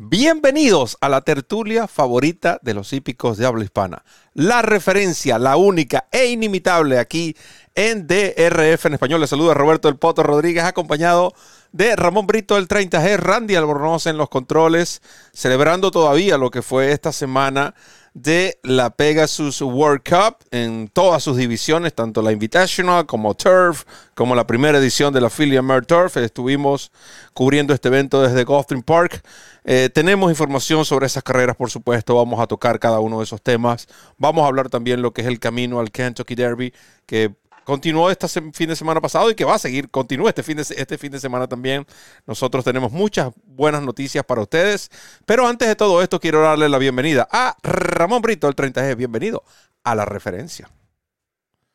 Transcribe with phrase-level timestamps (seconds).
[0.00, 4.04] bienvenidos a la tertulia favorita de los hípicos de habla hispana.
[4.32, 7.36] La referencia, la única e inimitable aquí
[7.74, 9.20] en DRF en español.
[9.20, 11.34] Les saluda Roberto El Poto Rodríguez, acompañado
[11.72, 16.92] de Ramón Brito del 30G, Randy Albornoz en los controles, celebrando todavía lo que fue
[16.92, 17.74] esta semana
[18.22, 24.34] de la Pegasus World Cup en todas sus divisiones, tanto la Invitational como Turf, como
[24.34, 26.16] la primera edición de la Philly Mer Turf.
[26.16, 26.90] Estuvimos
[27.32, 29.22] cubriendo este evento desde Gotham Park.
[29.64, 32.16] Eh, tenemos información sobre esas carreras, por supuesto.
[32.16, 33.86] Vamos a tocar cada uno de esos temas.
[34.16, 36.72] Vamos a hablar también lo que es el camino al Kentucky Derby,
[37.06, 37.34] que
[37.68, 40.62] continuó este fin de semana pasado y que va a seguir, continúa este fin de,
[40.62, 41.84] este fin de semana también.
[42.26, 44.90] Nosotros tenemos muchas buenas noticias para ustedes.
[45.26, 48.96] Pero antes de todo esto, quiero darle la bienvenida a Ramón Brito, el 30G.
[48.96, 49.44] Bienvenido
[49.84, 50.70] a la referencia.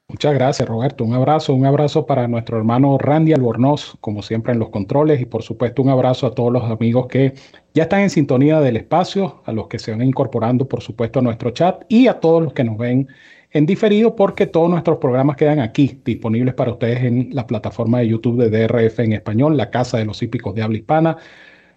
[0.08, 1.04] Muchas gracias, Roberto.
[1.04, 5.26] Un abrazo, un abrazo para nuestro hermano Randy Albornoz, como siempre en los controles, y
[5.26, 7.36] por supuesto un abrazo a todos los amigos que
[7.76, 11.22] ya están en sintonía del espacio, a los que se van incorporando, por supuesto, a
[11.22, 13.08] nuestro chat y a todos los que nos ven
[13.54, 18.08] en diferido porque todos nuestros programas quedan aquí disponibles para ustedes en la plataforma de
[18.08, 21.18] YouTube de DRF en español, la Casa de los Hípicos de Habla Hispana,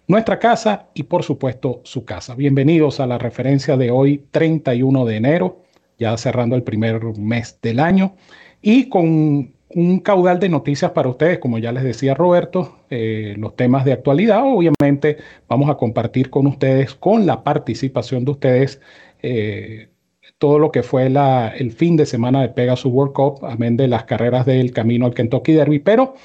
[0.07, 2.33] nuestra casa y por supuesto su casa.
[2.33, 5.61] Bienvenidos a la referencia de hoy, 31 de enero,
[5.99, 8.15] ya cerrando el primer mes del año
[8.61, 13.55] y con un caudal de noticias para ustedes, como ya les decía Roberto, eh, los
[13.55, 15.17] temas de actualidad, obviamente
[15.47, 18.81] vamos a compartir con ustedes, con la participación de ustedes,
[19.21, 19.89] eh,
[20.37, 23.87] todo lo que fue la, el fin de semana de Pegasus World Cup, amén de
[23.87, 26.15] las carreras del camino al Kentucky Derby, pero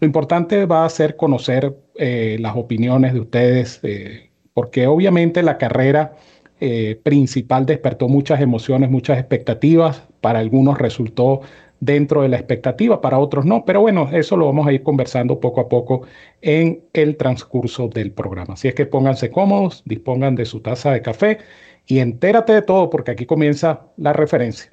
[0.00, 5.58] lo importante va a ser conocer eh, las opiniones de ustedes, eh, porque obviamente la
[5.58, 6.14] carrera
[6.60, 11.40] eh, principal despertó muchas emociones, muchas expectativas, para algunos resultó
[11.80, 15.40] dentro de la expectativa, para otros no, pero bueno, eso lo vamos a ir conversando
[15.40, 16.02] poco a poco
[16.40, 18.54] en el transcurso del programa.
[18.54, 21.38] Así es que pónganse cómodos, dispongan de su taza de café
[21.86, 24.70] y entérate de todo porque aquí comienza la referencia.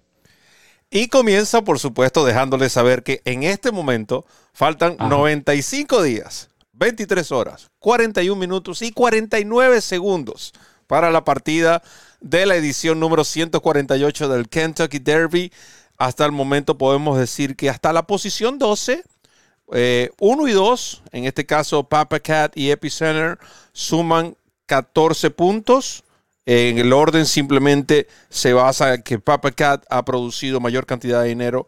[0.89, 7.71] Y comienza, por supuesto, dejándoles saber que en este momento faltan 95 días, 23 horas,
[7.79, 10.53] 41 minutos y 49 segundos
[10.85, 11.81] para la partida
[12.21, 15.51] de la edición número 148 del Kentucky Derby.
[15.97, 19.03] Hasta el momento podemos decir que hasta la posición 12,
[19.65, 23.39] 1 eh, y 2, en este caso Papa Cat y Epicenter,
[23.71, 24.35] suman
[24.67, 26.02] 14 puntos.
[26.45, 31.29] En el orden simplemente se basa en que Papa Cat ha producido mayor cantidad de
[31.29, 31.67] dinero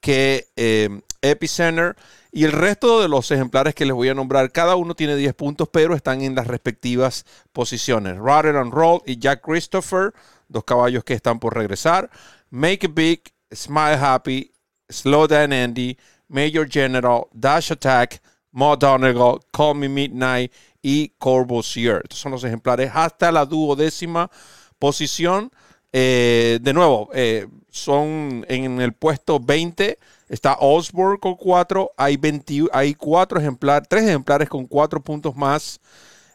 [0.00, 1.96] que eh, Epicenter.
[2.32, 5.34] Y el resto de los ejemplares que les voy a nombrar, cada uno tiene 10
[5.34, 8.18] puntos, pero están en las respectivas posiciones.
[8.18, 10.12] Rather and Roll y Jack Christopher,
[10.48, 12.10] dos caballos que están por regresar.
[12.50, 13.22] Make It Big,
[13.54, 14.52] Smile Happy,
[14.88, 15.96] Slow Down Andy,
[16.28, 18.20] Major General, Dash Attack,
[18.52, 20.52] Maud Donegal, Call Me Midnight
[20.86, 22.02] y Corbusier.
[22.04, 24.30] Estos son los ejemplares hasta la duodécima
[24.78, 25.50] posición.
[25.92, 29.98] Eh, de nuevo, eh, son en el puesto 20.
[30.28, 31.90] Está Osborne con 4.
[31.96, 35.80] Hay, 20, hay cuatro ejemplares, tres ejemplares con 4 puntos más.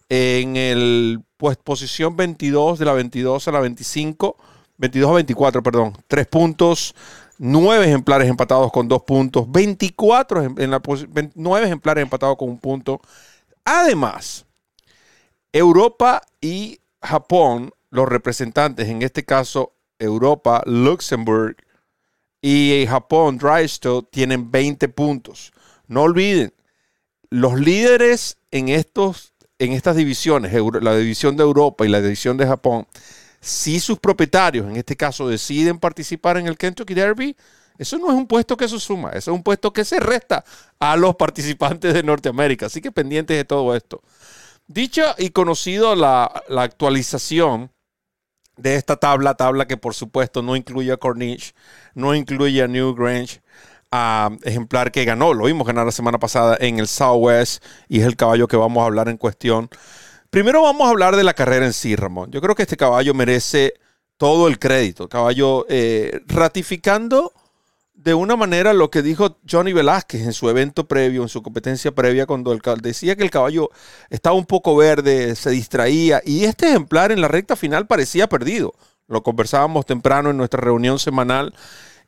[0.09, 4.35] En el pues, posición 22, de la 22 a la 25,
[4.79, 6.93] 22 a 24, perdón, 3 puntos.
[7.37, 9.49] 9 ejemplares empatados con 2 puntos.
[9.49, 10.81] 24 en la
[11.35, 12.99] 9 ejemplares empatados con un punto.
[13.65, 14.45] Además,
[15.51, 21.57] Europa y Japón, los representantes, en este caso Europa, Luxemburgo
[22.41, 25.51] y Japón, Drystone, tienen 20 puntos.
[25.87, 26.53] No olviden,
[27.29, 32.47] los líderes en, estos, en estas divisiones, la división de Europa y la división de
[32.47, 32.87] Japón,
[33.39, 37.35] si sus propietarios, en este caso, deciden participar en el Kentucky Derby,
[37.77, 40.43] eso no es un puesto que se suma, eso es un puesto que se resta
[40.79, 42.67] a los participantes de Norteamérica.
[42.67, 44.01] Así que pendientes de todo esto.
[44.67, 46.23] Dicha y conocido la,
[46.57, 47.71] actualización
[48.57, 51.53] de esta tabla, tabla que por supuesto no incluye a Corniche,
[51.95, 53.41] no incluye a New Grange,
[54.43, 58.15] ejemplar que ganó, lo vimos ganar la semana pasada en el Southwest y es el
[58.15, 59.69] caballo que vamos a hablar en cuestión.
[60.29, 62.31] Primero vamos a hablar de la carrera en sí, Ramón.
[62.31, 63.73] Yo creo que este caballo merece
[64.15, 65.09] todo el crédito.
[65.09, 67.33] caballo eh, ratificando
[68.03, 71.91] de una manera lo que dijo Johnny Velázquez en su evento previo, en su competencia
[71.91, 73.69] previa, cuando el, decía que el caballo
[74.09, 78.73] estaba un poco verde, se distraía, y este ejemplar en la recta final parecía perdido.
[79.07, 81.53] Lo conversábamos temprano en nuestra reunión semanal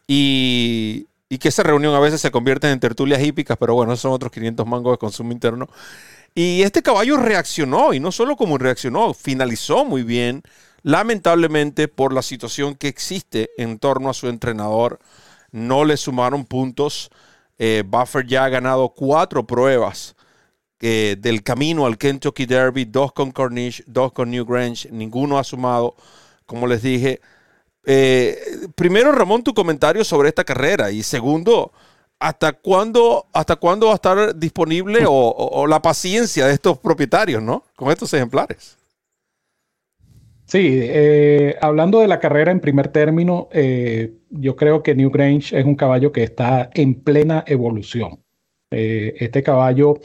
[0.07, 4.13] y, y que esa reunión a veces se convierte en tertulias hípicas, pero bueno, son
[4.13, 5.68] otros 500 mangos de consumo interno.
[6.34, 10.42] Y este caballo reaccionó, y no solo como reaccionó, finalizó muy bien,
[10.81, 15.00] lamentablemente por la situación que existe en torno a su entrenador,
[15.53, 17.09] no le sumaron puntos.
[17.57, 20.15] Eh, Buffer ya ha ganado cuatro pruebas
[20.81, 25.44] eh, del camino al Kentucky Derby, dos con Cornish, dos con New Grange, ninguno ha
[25.45, 25.95] sumado,
[26.45, 27.21] como les dije.
[27.85, 28.38] Eh,
[28.75, 31.71] primero, Ramón, tu comentario sobre esta carrera y segundo,
[32.19, 37.63] ¿hasta cuándo, hasta cuándo va a estar disponible o, la paciencia de estos propietarios, ¿no?
[37.75, 38.77] Con estos ejemplares.
[40.45, 40.89] Sí,
[41.61, 43.50] hablando de la carrera en primer término,
[44.33, 48.19] yo creo que New Grange es un caballo que está en plena evolución.
[48.71, 50.00] Eh, este caballo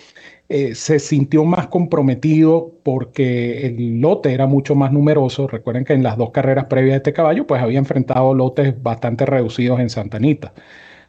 [0.48, 5.46] se sintió más comprometido porque el lote era mucho más numeroso.
[5.46, 9.26] Recuerden que en las dos carreras previas de este caballo, pues había enfrentado lotes bastante
[9.26, 10.54] reducidos en Santa Anita.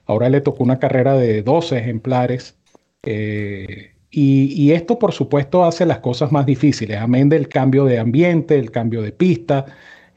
[0.10, 2.58] Ahora le tocó una carrera de 12 ejemplares.
[3.04, 8.58] Eh, y, esto, por supuesto, hace las cosas más difíciles, amén del cambio de ambiente,
[8.58, 9.66] el cambio de pista.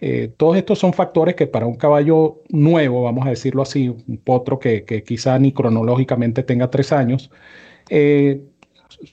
[0.04, 4.18] Eh, todos estos son factores que para un caballo nuevo, vamos a decirlo así, un
[4.18, 7.30] potro que, quizá ni cronológicamente tenga tres años,
[7.88, 8.42] eh,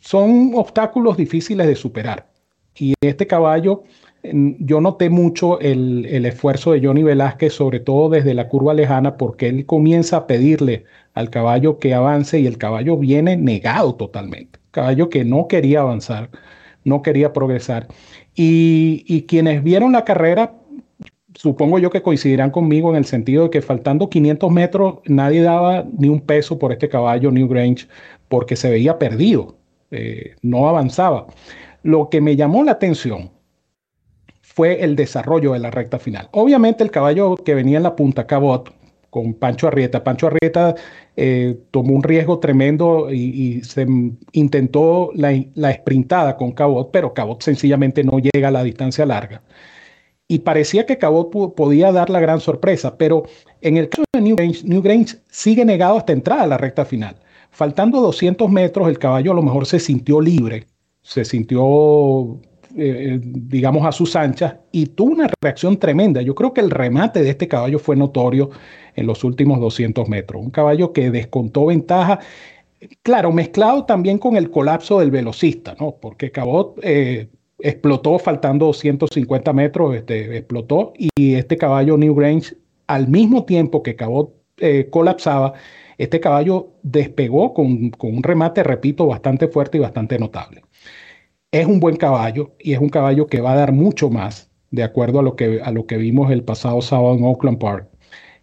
[0.02, 2.32] son obstáculos difíciles de superar.
[2.76, 3.84] Y este caballo
[4.24, 9.48] yo noté mucho el, esfuerzo de Johnny Velázquez, sobre todo desde la curva lejana, porque
[9.48, 14.60] él comienza a pedirle al caballo que avance y el caballo viene negado totalmente.
[14.72, 16.32] Caballo que no quería avanzar,
[16.84, 17.88] no quería progresar.
[18.36, 20.54] Y, quienes vieron la carrera,
[21.40, 25.86] supongo yo que coincidirán conmigo en el sentido de que faltando 500 metros nadie daba
[25.98, 27.88] ni un peso por este caballo New Grange
[28.28, 29.56] porque se veía perdido,
[29.90, 31.28] eh, no avanzaba.
[31.82, 33.32] Lo que me llamó la atención
[34.42, 36.28] fue el desarrollo de la recta final.
[36.32, 38.74] Obviamente el caballo que venía en la punta, Cabot,
[39.10, 40.04] con Pancho Arrieta.
[40.04, 40.76] Pancho Arrieta
[41.16, 43.88] eh, tomó un riesgo tremendo y, se
[44.34, 49.42] intentó la, la, sprintada con Cabot, pero Cabot sencillamente no llega a la distancia larga.
[50.32, 53.24] Y parecía que Cabot podía dar la gran sorpresa, pero
[53.62, 57.16] en el caso de New Grange, sigue negado hasta entrar a la recta final.
[57.50, 60.68] Faltando 200 metros, el caballo a lo mejor se sintió libre,
[61.02, 62.40] se sintió
[62.78, 66.22] eh, digamos, a sus anchas y tuvo una reacción tremenda.
[66.22, 68.52] Yo creo que el remate de este caballo fue notorio
[68.96, 70.44] en los últimos 200 metros.
[70.44, 72.20] Un caballo que descontó ventaja,
[73.02, 75.96] claro, mezclado también con el colapso del velocista, ¿no?
[76.00, 77.30] Porque Cabot eh,
[77.62, 82.56] explotó faltando 150 metros, este, explotó y este caballo New Grange,
[82.88, 85.54] al mismo tiempo que Cabot eh, colapsaba,
[85.98, 90.64] este caballo despegó con, con un remate, repito, bastante fuerte y bastante notable
[91.52, 94.84] es un buen caballo y es un caballo que va a dar mucho más, de
[94.84, 97.90] acuerdo a lo que, a lo que vimos el pasado sábado en Oakland Park.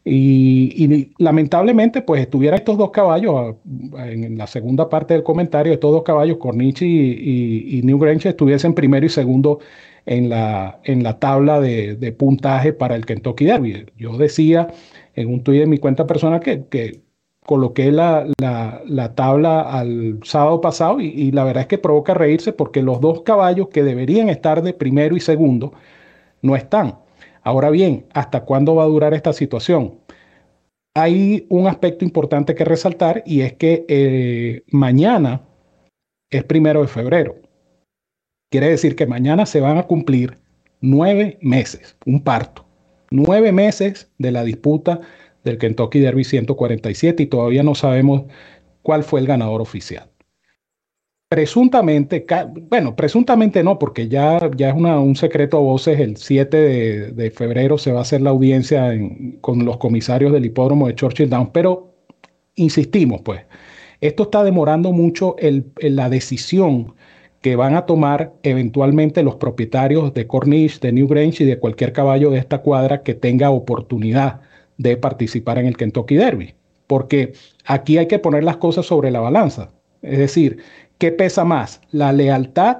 [0.09, 3.57] Y, lamentablemente, pues estuvieran estos dos caballos,
[3.97, 8.73] ah, en la segunda parte del comentario, estos dos caballos, Corniche y, New Grange, estuviesen
[8.73, 9.59] primero y segundo
[10.07, 13.87] en la, en la tabla de, puntaje para el Kentucky Derby.
[13.97, 14.69] Yo decía
[15.15, 17.01] en un tuit de mi cuenta personal que, que
[17.45, 18.27] coloqué la,
[19.17, 23.69] tabla al sábado pasado y, la verdad es que provoca reírse porque los dos caballos
[23.71, 25.73] que deberían estar de primero y segundo
[26.43, 26.99] no están.
[27.43, 29.95] Ahora bien, ¿hasta cuándo va a durar esta situación?
[30.99, 35.43] Hay un aspecto importante que resaltar y es que eh, mañana
[36.31, 37.37] es primero de febrero.
[38.51, 40.39] Quiere decir que mañana se van a cumplir
[40.81, 42.65] nueve meses, un parto,
[43.11, 45.03] nueve meses de la disputa
[45.45, 48.23] del Kentucky Derby 147 y todavía no sabemos
[48.81, 50.11] cuál fue el ganador oficial.
[51.29, 52.25] Presuntamente,
[52.71, 56.57] bueno, presuntamente no, porque ya, ya es un secreto a voces, el 7
[57.13, 58.93] de, febrero se va a hacer la audiencia
[59.41, 61.95] con los comisarios del hipódromo de Churchill Downs, pero
[62.55, 63.41] insistimos, pues,
[64.01, 65.35] esto está demorando mucho
[65.81, 66.95] la decisión
[67.41, 71.93] que van a tomar eventualmente los propietarios de Cornish, de New Grange y de cualquier
[71.93, 74.43] caballo de esta cuadra que tenga oportunidad
[74.79, 76.55] de participar en el Kentucky Derby,
[76.87, 77.33] porque
[77.65, 79.73] aquí hay que poner las cosas sobre la balanza.
[80.03, 80.59] Es decir,
[80.99, 81.81] ¿qué pesa más?
[81.91, 82.79] ¿La lealtad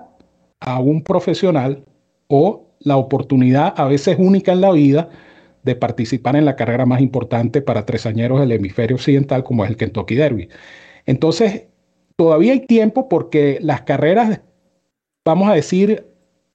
[0.61, 1.85] a un profesional
[2.29, 5.09] o la oportunidad a veces única en la vida
[5.63, 9.77] de participar en la carrera más importante para tresañeros del hemisferio occidental como es el
[9.77, 10.49] Kentucky Derby?
[11.05, 11.65] Entonces,
[12.17, 14.41] todavía hay tiempo porque las carreras,
[15.25, 16.07] vamos a decir,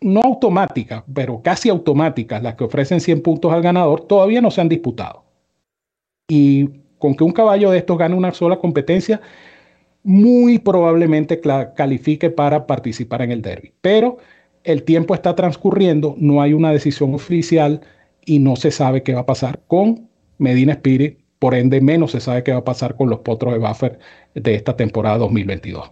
[0.01, 4.61] no automáticas, pero casi automáticas, las que ofrecen 100 puntos al ganador, todavía no se
[4.61, 5.23] han disputado.
[6.27, 9.21] Y con que un caballo de estos gane una sola competencia,
[10.03, 11.41] muy probablemente
[11.75, 13.73] califique para participar en el derby.
[13.81, 14.17] Pero
[14.63, 17.81] el tiempo está transcurriendo, no hay una decisión oficial
[18.25, 22.19] y no se sabe qué va a pasar con Medina Spirit, por ende menos se
[22.19, 23.99] sabe qué va a pasar con los potros de buffer
[24.35, 25.91] de esta temporada 2022.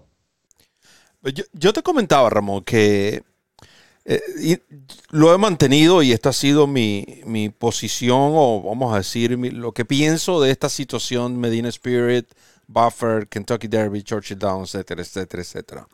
[1.54, 3.24] Yo, te comentaba, Ramón, que
[4.06, 4.60] eh,
[5.10, 7.24] lo he mantenido y esta ha sido mi,
[7.58, 12.28] posición, o vamos a decir, lo que pienso de esta situación, Medina Spirit,
[12.70, 15.88] Buffer, Kentucky Derby, Churchill Downs, etcétera, etcétera, etcétera.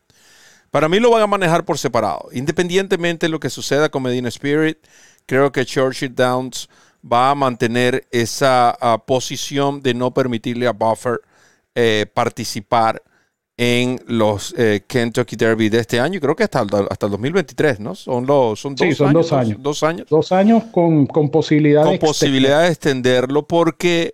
[0.70, 2.27] Para mí lo van a manejar por separado.
[2.34, 4.77] Independientemente de lo que suceda con Medina Spirit,
[5.25, 6.70] creo que Churchill Downs
[7.01, 11.22] va a mantener esa ah, posición de no permitirle a Buffer
[11.75, 13.01] eh, participar
[13.58, 16.20] en los eh, Kentucky Derby de este año.
[16.20, 17.96] Creo que hasta, hasta el 2023, ¿no?
[17.96, 19.58] Son, los, son, dos, son años, dos años.
[19.62, 20.08] Dos, años.
[20.10, 24.13] Dos años con, con posibilidad, con posibilidad de extenderlo porque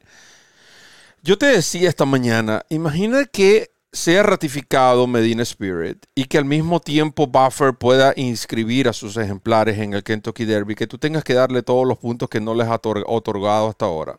[1.24, 6.80] yo te decía esta mañana, imagina que sea ratificado Medina Spirit y que al mismo
[6.80, 11.34] tiempo Buffer pueda inscribir a sus ejemplares en el Kentucky Derby, que tú tengas que
[11.34, 14.18] darle todos los puntos que no les ha otorgado hasta ahora.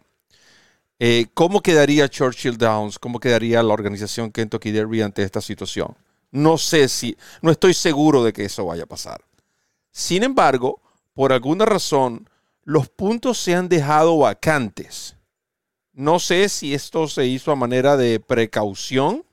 [0.98, 2.98] Eh, ¿Cómo quedaría Churchill Downs?
[2.98, 5.96] ¿Cómo quedaría la organización Kentucky Derby ante esta situación?
[6.30, 9.22] No sé si, no estoy seguro de que eso vaya a pasar.
[9.90, 10.80] Sin embargo,
[11.14, 12.28] por alguna razón,
[12.62, 15.16] los puntos se han dejado vacantes.
[15.92, 19.24] No sé si esto se hizo a manera de precaución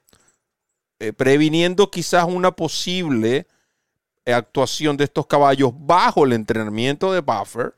[1.00, 3.48] eh, previniendo quizás una posible
[4.26, 7.74] eh, actuación de estos caballos bajo el entrenamiento de Buffer.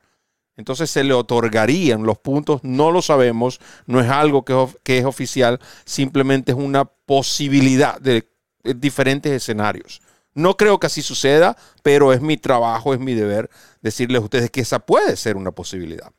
[0.57, 5.05] Entonces se le otorgarían los puntos, no lo sabemos, no es algo que, que es
[5.05, 8.27] oficial, simplemente es una posibilidad de
[8.63, 10.01] diferentes escenarios.
[10.33, 13.49] No creo que así suceda, pero es mi trabajo, es mi deber
[13.81, 16.11] decirles a ustedes que esa puede ser una posibilidad.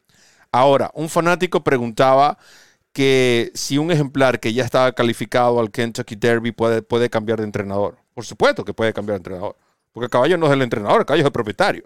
[0.52, 2.38] Ahora, un fanático preguntaba
[2.92, 7.44] que si un ejemplar que ya estaba calificado al Kentucky Derby puede, puede cambiar de
[7.44, 7.96] entrenador.
[8.14, 9.56] Por supuesto que puede cambiar de entrenador.
[9.92, 11.84] Porque el caballo no es el entrenador, el caballo es el propietario.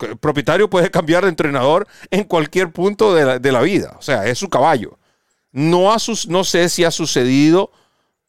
[0.00, 3.96] El propietario puede cambiar de entrenador en cualquier punto de la, vida.
[3.98, 4.98] O sea, es su caballo.
[5.52, 5.94] No,
[6.28, 7.72] no sé si ha sucedido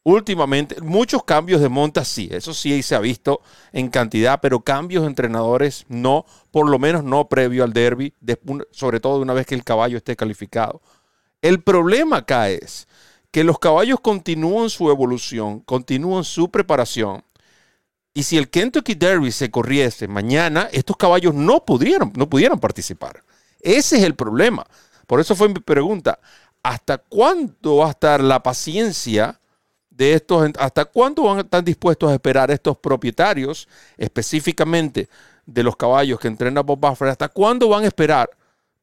[0.03, 0.81] últimamente.
[0.81, 3.41] Muchos cambios de monta sí, eso sí se ha visto
[3.71, 8.13] en cantidad, pero cambios de entrenadores no, por lo menos no previo al derby,
[8.71, 10.81] sobre todo una vez que el caballo esté calificado.
[11.41, 12.87] El problema acá es
[13.31, 17.23] que los caballos continúan su evolución, continúan su preparación.
[18.13, 23.23] Y si el Kentucky Derby se corriese mañana, estos caballos no pudieron, no pudieron participar.
[23.61, 24.67] Ese es el problema.
[25.07, 26.19] Por eso fue mi pregunta.
[26.61, 29.40] ¿Hasta cuándo va a estar la paciencia
[30.05, 30.51] de estos?
[30.57, 33.67] ¿Hasta cuándo van a estar dispuestos a esperar estos propietarios,
[33.97, 35.07] específicamente
[35.45, 37.09] de los caballos que entrena Bob Buffer?
[37.09, 38.29] ¿Hasta cuándo van a esperar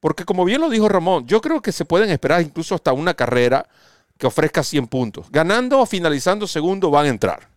[0.01, 3.15] porque como bien lo dijo Ramón, yo creo que se pueden esperar incluso hasta una
[3.15, 3.69] carrera
[4.17, 5.31] que ofrezca 100 puntos.
[5.31, 7.49] Ganando o finalizando segundo van a entrar.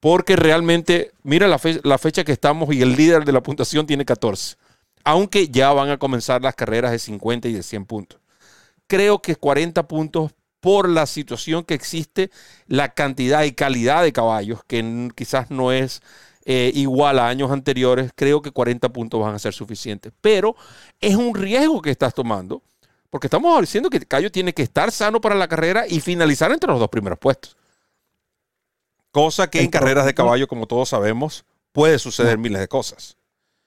[0.00, 4.04] Porque realmente, mira la, la fecha que estamos y el líder de la puntuación tiene
[4.04, 4.56] 14.
[5.02, 8.20] Aunque ya van a comenzar las carreras de 50 y de 100 puntos.
[8.86, 10.32] Creo que 40 puntos
[10.64, 12.30] por la situación que existe,
[12.68, 16.00] la cantidad y calidad de caballos, que quizás no es
[16.46, 20.14] eh, igual a años anteriores, creo que 40 puntos van a ser suficientes.
[20.22, 20.56] Pero
[21.02, 22.62] es un riesgo que estás tomando,
[23.10, 26.70] porque estamos diciendo que Cayo tiene que estar sano para la carrera y finalizar entre
[26.70, 27.58] los dos primeros puestos.
[29.12, 33.18] Cosa que en carreras de caballo, como todos sabemos, puede suceder miles de cosas.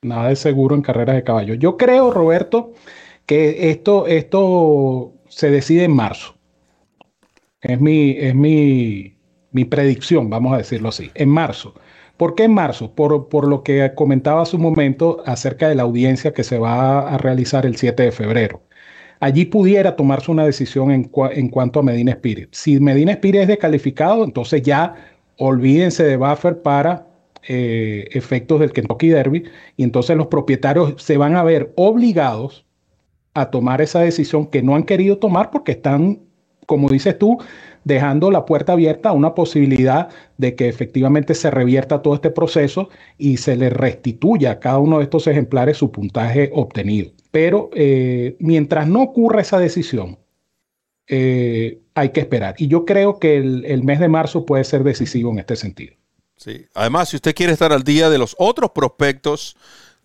[0.01, 1.53] Nada de seguro en carreras de caballo.
[1.53, 2.73] Yo creo, Roberto,
[3.27, 6.36] que esto, esto se decide en marzo.
[7.61, 9.17] Es mi, es mi,
[9.51, 11.11] mi predicción, vamos a decirlo así.
[11.15, 11.73] En marzo.
[12.17, 12.93] ¿Por qué en marzo?
[12.95, 17.17] Por, lo que comentaba hace un momento acerca de la audiencia que se va a
[17.19, 18.63] realizar el 7 de febrero.
[19.19, 22.49] Allí pudiera tomarse una decisión en, cuanto a Medina Spirit.
[22.53, 24.95] Si Medina Spirit es descalificado, entonces ya
[25.37, 27.07] olvídense de buffer para
[27.47, 29.43] eh, efectos del Kentucky Derby
[29.75, 32.65] y entonces los propietarios se van a ver obligados
[33.33, 36.19] a tomar esa decisión que no han querido tomar porque están,
[36.67, 37.39] como dices tú,
[37.85, 42.89] dejando la puerta abierta a una posibilidad de que efectivamente se revierta todo este proceso
[43.17, 47.11] y se le restituya a cada uno de estos ejemplares su puntaje obtenido.
[47.31, 50.19] Pero eh, mientras no ocurra esa decisión,
[51.07, 52.55] eh, hay que esperar.
[52.57, 55.95] Y yo creo que el, el mes de marzo puede ser decisivo en este sentido.
[56.35, 56.65] Sí.
[56.73, 59.55] Además, si usted quiere estar al día de los otros prospectos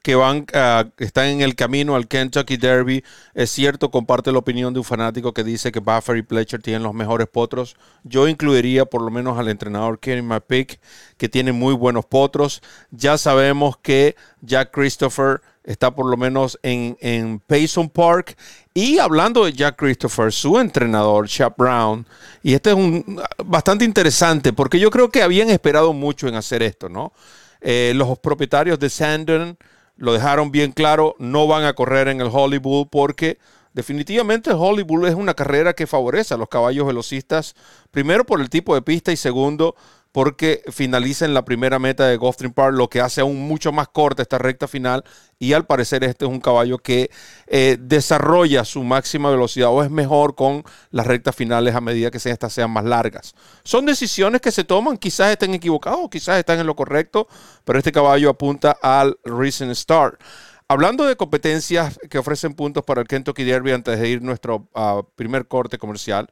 [0.03, 3.05] que van, uh, están en el camino al Kentucky Derby.
[3.35, 6.83] Es cierto, comparte la opinión de un fanático que dice que Buffer y Pletcher tienen
[6.83, 7.77] los mejores potros.
[8.03, 10.81] Yo incluiría por lo menos al entrenador Kenny McPick,
[11.17, 12.63] que tiene muy buenos potros.
[12.91, 18.37] Ya sabemos que Jack Christopher está por lo menos en, en Payson Park.
[18.75, 22.07] Y hablando de Jack Christopher, su entrenador, Chap Brown,
[22.43, 26.63] y este es un bastante interesante porque yo creo que habían esperado mucho en hacer
[26.63, 27.13] esto, ¿no?
[27.61, 29.57] Eh, los propietarios de Sandon
[29.97, 33.39] lo dejaron bien claro, no van a correr en el Hollywood porque
[33.73, 37.55] definitivamente el Hollywood es una carrera que favorece a los caballos velocistas,
[37.91, 39.75] primero por el tipo de pista y segundo
[40.13, 43.89] porque finaliza en la primera meta de Gulfstream Park, lo que hace aún mucho más
[43.89, 45.05] corta esta recta final.
[45.39, 47.11] Y al parecer este es un caballo que
[47.47, 52.19] eh, desarrolla su máxima velocidad o es mejor con las rectas finales a medida que
[52.19, 53.35] estas sean más largas.
[53.65, 57.27] Son decisiones que se toman, quizás estén equivocados, quizás están en lo correcto,
[57.65, 60.21] pero este caballo apunta al Recent Start.
[60.69, 65.03] Hablando de competencias que ofrecen puntos para el Kentucky Derby antes de ir nuestro ah,
[65.17, 66.31] primer corte comercial,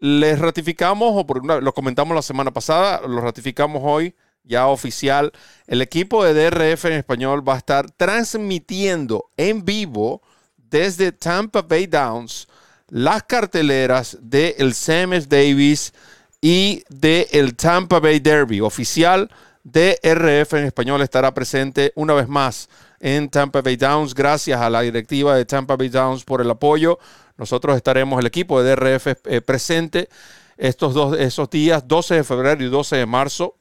[0.00, 4.14] les ratificamos, o por lo comentamos la semana pasada, lo ratificamos hoy,
[4.44, 5.32] ya oficial.
[5.66, 10.22] El equipo de DRF en español va a estar transmitiendo en vivo
[10.56, 12.48] desde Tampa Bay Downs
[12.88, 15.92] las carteleras del el Sam Davis
[16.40, 19.30] y del el Tampa Bay Derby oficial.
[19.62, 24.14] DRF en español estará presente una vez más en Tampa Bay Downs.
[24.14, 26.98] Gracias a la directiva de Tampa Bay Downs por el apoyo.
[27.40, 30.10] Nosotros estaremos, el equipo de DRF, eh, presente
[30.58, 33.56] estos dos, esos días, 12 de febrero y 12 de marzo.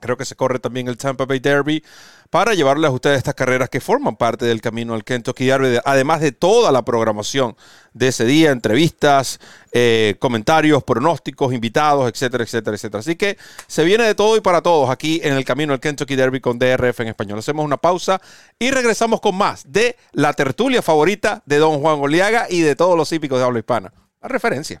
[0.00, 1.82] Creo que se corre también el Tampa Bay Derby
[2.30, 6.20] para llevarles a ustedes estas carreras que forman parte del camino al Kentucky Derby, además
[6.20, 7.56] de toda la programación
[7.94, 9.40] de ese día, entrevistas,
[9.72, 13.00] eh, comentarios, pronósticos, invitados, etcétera, etcétera, etcétera.
[13.00, 16.14] Así que se viene de todo y para todos aquí en el camino al Kentucky
[16.14, 17.40] Derby con DRF en español.
[17.40, 18.20] Hacemos una pausa
[18.56, 22.96] y regresamos con más de la tertulia favorita de Don Juan Oliaga y de todos
[22.96, 23.92] los hípicos de habla hispana.
[24.22, 24.80] La referencia.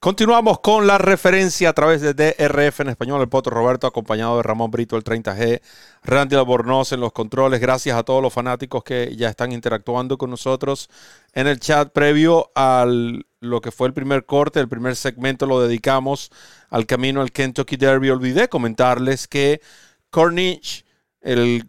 [0.00, 4.42] Continuamos con la referencia a través de DRF en español, el Potro Roberto, acompañado de
[4.42, 5.60] Ramón Brito, el 30G,
[6.02, 7.60] Randy Albornoz en los controles.
[7.60, 10.88] Gracias a todos los fanáticos que ya están interactuando con nosotros
[11.34, 14.58] en el chat previo a lo que fue el primer corte.
[14.58, 16.30] El primer segmento lo dedicamos
[16.70, 18.08] al camino al Kentucky Derby.
[18.08, 19.60] Olvidé comentarles que
[20.08, 20.86] Corniche,
[21.20, 21.68] el,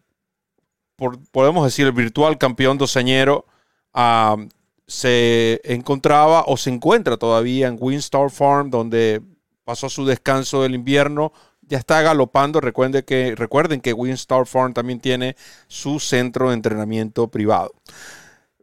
[1.31, 3.45] podemos decir, el virtual campeón doceñero,
[3.93, 4.47] uh,
[4.91, 9.21] se encontraba o se encuentra todavía en Winstar Farm, donde
[9.63, 11.31] pasó su descanso del invierno.
[11.61, 12.59] Ya está galopando.
[12.59, 15.37] Recuerden que, recuerden que Winstar Farm también tiene
[15.69, 17.71] su centro de entrenamiento privado.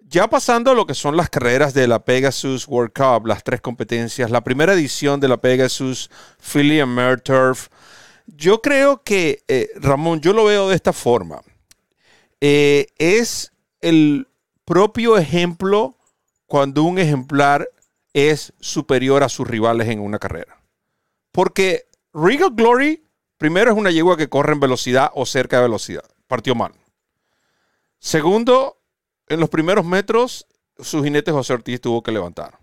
[0.02, 3.62] Ya pasando a lo que son las carreras de la Pegasus World Cup, las tres
[3.62, 6.10] competencias, la primera edición de la Pegasus
[6.40, 7.68] Philly and Turf.
[8.26, 11.40] Yo creo que, eh, Ramón, yo lo veo de esta forma.
[12.42, 14.28] Eh, es el
[14.66, 15.97] propio ejemplo
[16.48, 17.70] cuando un ejemplar
[18.14, 20.60] es superior a sus rivales en una carrera.
[21.30, 23.04] Porque Regal Glory,
[23.36, 26.04] primero, es una yegua que corre en velocidad o cerca de velocidad.
[26.26, 26.72] Partió mal.
[28.00, 28.80] Segundo,
[29.28, 30.46] en los primeros metros,
[30.78, 32.58] su jinete José Ortiz tuvo que levantar.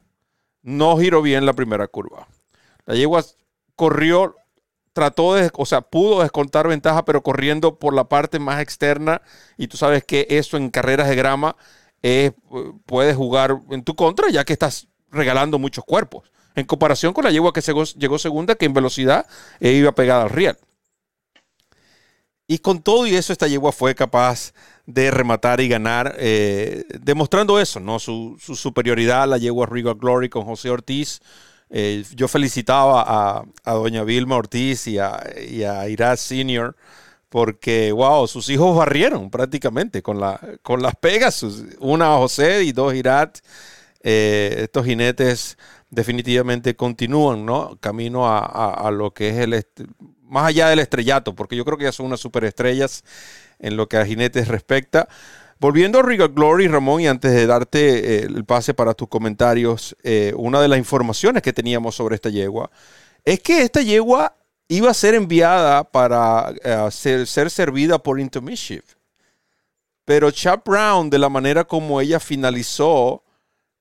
[0.64, 2.28] No giró bien la primera curva.
[2.88, 3.24] La yegua
[3.76, 4.36] corrió,
[4.94, 9.22] trató de, o sea, pudo descontar ventaja, pero corriendo por la parte más externa.
[9.58, 11.56] Y tú sabes que eso en carreras de grama
[12.86, 16.30] puedes jugar en tu contra ya que estás regalando muchos cuerpos.
[16.56, 19.26] En comparación con la yegua que llegó, segunda, que en velocidad
[19.60, 20.58] eh, iba pegada al riel.
[22.48, 24.54] Y con todo y eso, esta yegua fue capaz
[24.86, 28.00] de rematar y ganar, eh, demostrando eso, ¿no?
[28.00, 31.22] Su, superioridad a la yegua Regal Glory con José Ortiz.
[31.72, 33.04] Eh, yo felicitaba
[33.66, 36.76] a, doña Vilma Ortiz y a, y a Iraz Senior
[37.36, 41.66] porque, wow, sus hijos barrieron prácticamente con, la, con las Pegasus.
[41.80, 43.40] Una José y dos Irat.
[44.02, 45.58] Eh, estos jinetes
[45.90, 47.78] definitivamente continúan, ¿no?
[47.82, 49.66] Camino a, lo que es el,
[50.22, 53.04] más allá del estrellato, porque yo creo que ya son unas superestrellas
[53.60, 55.10] en lo que a jinetes respecta.
[55.60, 59.98] Volviendo a Regal Glory, Ramón, y antes de darte eh, el pase para tus comentarios,
[60.04, 62.72] eh, una de las informaciones que teníamos sobre esta yegua
[63.26, 68.42] es que esta yegua iba a ser enviada para eh, ser, servida por Into
[70.06, 73.24] Pero Chap Brown, de la manera como ella finalizó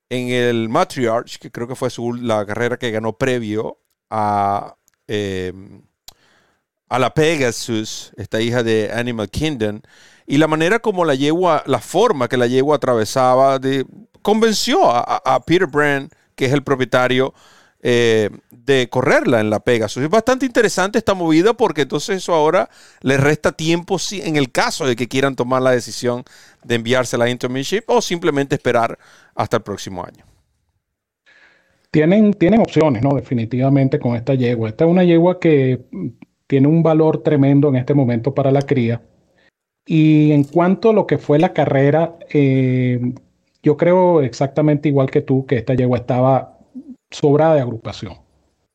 [0.09, 3.79] en el Matriarch, que creo que fue su, la carrera que ganó previo
[4.11, 5.83] a, em,
[6.89, 9.81] a la Pegasus, esta hija de Animal Kingdom,
[10.27, 13.59] y la manera como la yegua, la forma que la yegua atravesaba,
[14.23, 17.35] convenció a, a Peter Brand que es el propietario
[17.87, 20.03] eh, de correrla en la Pegasus.
[20.03, 22.71] Es bastante interesante esta movida porque entonces eso ahora
[23.03, 26.25] le resta tiempo si, en el caso de que quieran tomar la decisión
[26.65, 28.99] de enviársela a Intermediate o simplemente esperar
[29.35, 30.25] hasta el próximo año.
[31.91, 33.15] Tienen, tienen opciones, ¿no?
[33.15, 34.71] Definitivamente con esta yegua.
[34.71, 35.85] Esta es una yegua que
[36.47, 39.03] tiene un valor tremendo en este momento para la cría.
[39.85, 43.13] Y en cuanto a lo que fue la carrera, eh,
[43.63, 46.54] yo creo exactamente igual que tú que esta yegua estaba
[47.11, 48.15] sobrada de agrupación.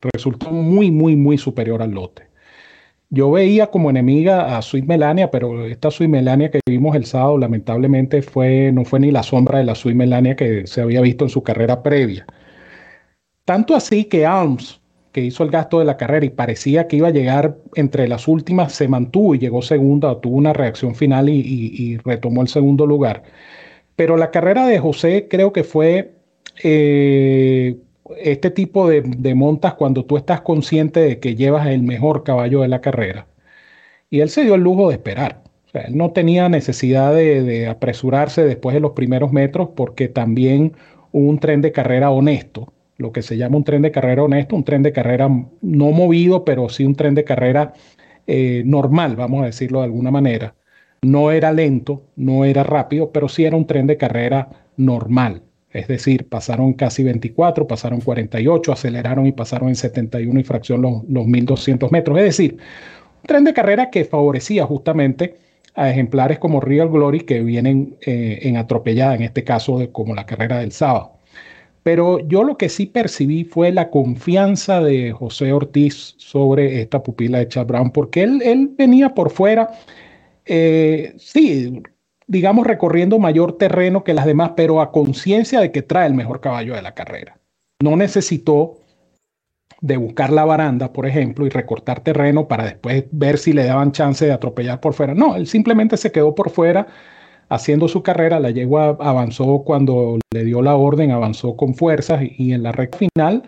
[0.00, 2.30] Resultó muy, muy, muy superior al lote.
[3.12, 7.38] Yo veía como enemiga a Sweet Melania, pero esta Sweet Melania que vimos el sábado,
[7.38, 11.24] lamentablemente, fue, no fue ni la sombra de la Sweet Melania que se había visto
[11.24, 12.24] en su carrera previa.
[13.44, 14.80] Tanto así que Alms,
[15.12, 18.28] que hizo el gasto de la carrera y parecía que iba a llegar entre las
[18.28, 23.24] últimas, se mantuvo y llegó segunda, tuvo una reacción final y, retomó el segundo lugar.
[23.96, 26.14] Pero la carrera de José creo que fue
[26.62, 27.76] eh,
[28.18, 32.68] este tipo de, montas cuando tú estás consciente de que llevas el mejor caballo de
[32.68, 33.26] la carrera.
[34.10, 35.42] Y él se dio el lujo de esperar.
[35.66, 40.72] O sea, él no tenía necesidad de, apresurarse después de los primeros metros porque también
[41.12, 44.64] un tren de carrera honesto, lo que se llama un tren de carrera honesto, un
[44.64, 47.72] tren de carrera no movido, pero sí un tren de carrera
[48.26, 50.54] eh, normal, vamos a decirlo de alguna manera.
[51.02, 55.42] No era lento, no era rápido, pero sí era un tren de carrera normal.
[55.72, 61.04] Es decir, pasaron casi 24, pasaron 48, aceleraron y pasaron en 71 y fracción los,
[61.08, 62.18] los 1200 metros.
[62.18, 62.58] Es decir,
[63.22, 65.36] un tren de carrera que favorecía justamente
[65.74, 70.26] a ejemplares como Real Glory que vienen eh, en atropellada, en este caso como la
[70.26, 71.12] carrera del sábado.
[71.82, 77.38] Pero yo lo que sí percibí fue la confianza de José Ortiz sobre esta pupila
[77.38, 79.70] de Chad Brown, porque él, él venía por fuera,
[80.44, 81.82] eh, sí,
[82.30, 86.40] digamos, recorriendo mayor terreno que las demás, pero a conciencia de que trae el mejor
[86.40, 87.40] caballo de la carrera.
[87.82, 88.76] No necesitó
[89.80, 93.90] de buscar la baranda, por ejemplo, y recortar terreno para después ver si le daban
[93.90, 95.12] chance de atropellar por fuera.
[95.12, 96.86] No, él simplemente se quedó por fuera
[97.48, 98.38] haciendo su carrera.
[98.38, 102.98] La yegua avanzó cuando le dio la orden, avanzó con fuerzas y en la recta
[102.98, 103.42] final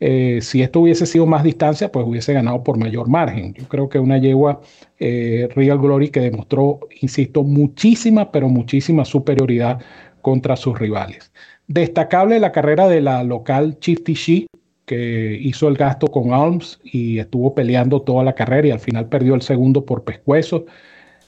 [0.00, 3.54] eh, si esto hubiese sido más distancia, pues hubiese ganado por mayor margen.
[3.54, 4.60] Yo creo que una yegua
[4.98, 9.80] eh, Real Glory que demostró, insisto, muchísima, pero muchísima superioridad
[10.20, 11.32] contra sus rivales.
[11.68, 14.46] Destacable la carrera de la local Chifty She,
[14.84, 19.08] que hizo el gasto con Alms y estuvo peleando toda la carrera y al final
[19.08, 20.66] perdió el segundo por pescuezo.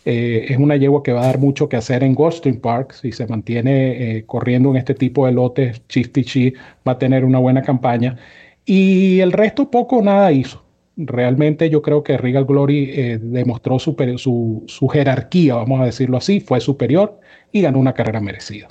[0.05, 2.93] Eh, es una yegua que va a dar mucho que hacer en Goldstream Park.
[2.93, 6.55] Si se mantiene corriendo en este tipo de lotes, Chifty She
[6.87, 8.19] va a tener una buena campaña.
[8.67, 10.65] Y el resto poco o nada hizo.
[10.97, 16.61] Realmente yo creo que Regal Glory eh, demostró su, jerarquía, vamos a decirlo así, fue
[16.61, 17.21] superior
[17.53, 18.67] y ganó una carrera merecida.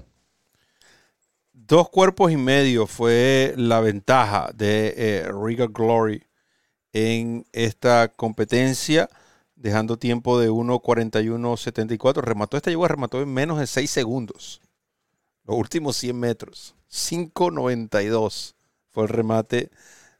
[1.54, 6.24] Dos cuerpos y medio fue la ventaja de eh, Regal Glory
[6.92, 9.08] en esta competencia,
[9.56, 12.22] dejando tiempo de 1.41.74.
[12.22, 14.62] Remató esta llegó, remató en menos de 6 segundos.
[15.46, 16.76] Los últimos 100 metros.
[16.92, 18.55] 5.92
[18.96, 19.70] fue el remate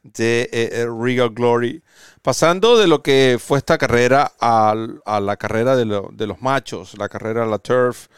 [0.02, 1.82] de eh, eh, Regal Glory.
[2.22, 4.74] Pasando de lo que fue esta carrera a,
[5.20, 8.08] la carrera de, los machos, la carrera de la turf.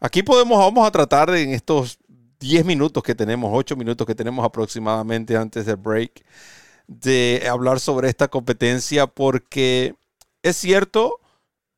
[0.00, 1.98] Aquí podemos, vamos a tratar en estos
[2.40, 6.24] 10 minutos que tenemos, 8 minutos que tenemos aproximadamente antes del break,
[6.86, 9.94] de hablar sobre esta competencia porque
[10.42, 11.20] es cierto,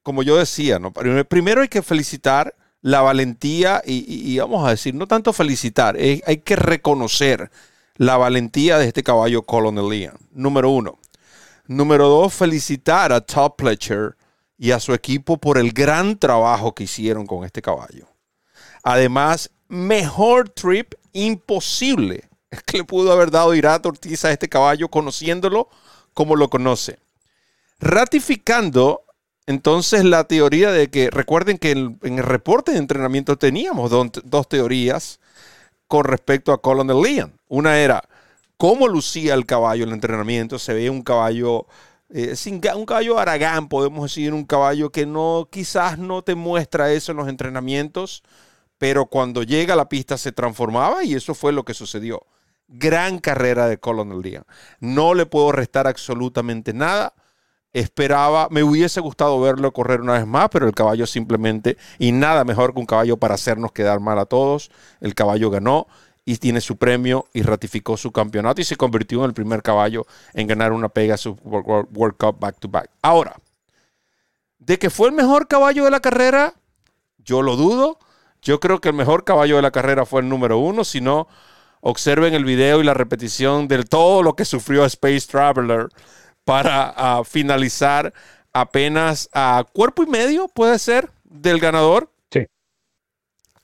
[0.02, 0.92] como yo decía, ¿no?
[0.92, 6.56] primero hay que felicitar la valentía y, vamos a decir, no tanto felicitar, hay que
[6.56, 7.50] reconocer
[7.96, 10.16] la valentía de este caballo Colonel Leon.
[10.32, 10.98] Número uno.
[11.66, 14.16] Número dos, felicitar a Top Pletcher
[14.58, 18.08] y a su equipo por el gran trabajo que hicieron con este caballo.
[18.82, 24.88] Además, mejor trip imposible es que le pudo haber dado Irato Ortiz a este caballo
[24.88, 25.68] conociéndolo
[26.12, 26.98] como lo conoce.
[27.78, 29.04] Ratificando
[29.46, 35.19] entonces la teoría de que, recuerden que en, el reporte de entrenamiento teníamos dos teorías
[35.90, 37.40] con respecto a Colonel Leon.
[37.48, 38.00] Una era
[38.56, 40.60] cómo lucía el caballo en el entrenamiento.
[40.60, 41.66] Se veía un caballo,
[42.10, 46.92] eh, sin, un caballo aragán, podemos decir, un caballo que no, quizás no te muestra
[46.92, 48.22] eso en los entrenamientos,
[48.78, 52.24] pero cuando llega a la pista se transformaba y eso fue lo que sucedió.
[52.68, 54.44] Gran carrera de Colonel Leon.
[54.78, 57.14] No le puedo restar absolutamente nada
[57.72, 62.44] esperaba, me hubiese gustado verlo correr una vez más, pero el caballo simplemente, y nada
[62.44, 65.86] mejor que un caballo para hacernos quedar mal a todos, el caballo ganó
[66.24, 70.06] y tiene su premio y ratificó su campeonato y se convirtió en el primer caballo
[70.34, 72.90] en ganar una pega su World Cup back to back.
[73.02, 73.36] Ahora,
[74.58, 76.54] de que fue el mejor caballo de la carrera,
[77.18, 77.98] yo lo dudo.
[78.42, 81.28] Yo creo que el mejor caballo de la carrera fue el número uno, si no
[81.80, 85.88] observen el video y la repetición de todo lo que sufrió Space Traveler
[86.44, 88.12] para ah, finalizar
[88.52, 92.10] apenas a cuerpo y medio, puede ser, del ganador.
[92.32, 92.46] Sí.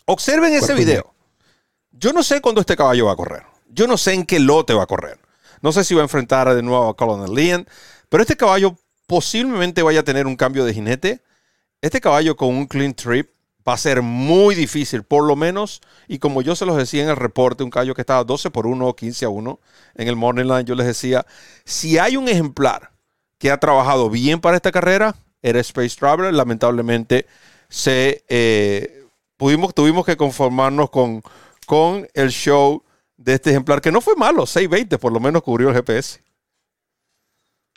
[0.04, 1.14] Observen ese video.
[1.90, 3.44] Yo no sé cuándo este caballo va a correr.
[3.68, 5.18] Yo no sé en qué lote va a correr.
[5.62, 7.66] No sé si va a enfrentar de nuevo a Colonel Leon,
[8.08, 11.22] pero este caballo posiblemente vaya a tener un cambio de jinete.
[11.80, 13.30] Este caballo con un clean trip
[13.66, 17.08] va a ser muy difícil, por lo menos, y como yo se los decía en
[17.08, 19.60] el reporte, un caballo que estaba 12 por 1 o 15 a 1
[19.96, 21.26] en el Morning Line, yo les decía,
[21.64, 22.92] si hay un ejemplar
[23.38, 27.26] que ha trabajado bien para esta carrera, era Space Traveler, lamentablemente
[27.68, 29.04] se, eh,
[29.36, 31.22] pudimos, tuvimos que conformarnos con,
[31.66, 32.82] con el show
[33.16, 36.20] de este ejemplar, que no fue malo, 620 por lo menos cubrió el GPS.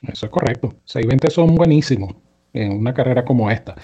[0.03, 2.15] Eso es correcto, 620 son buenísimos
[2.53, 3.75] en una carrera como esta.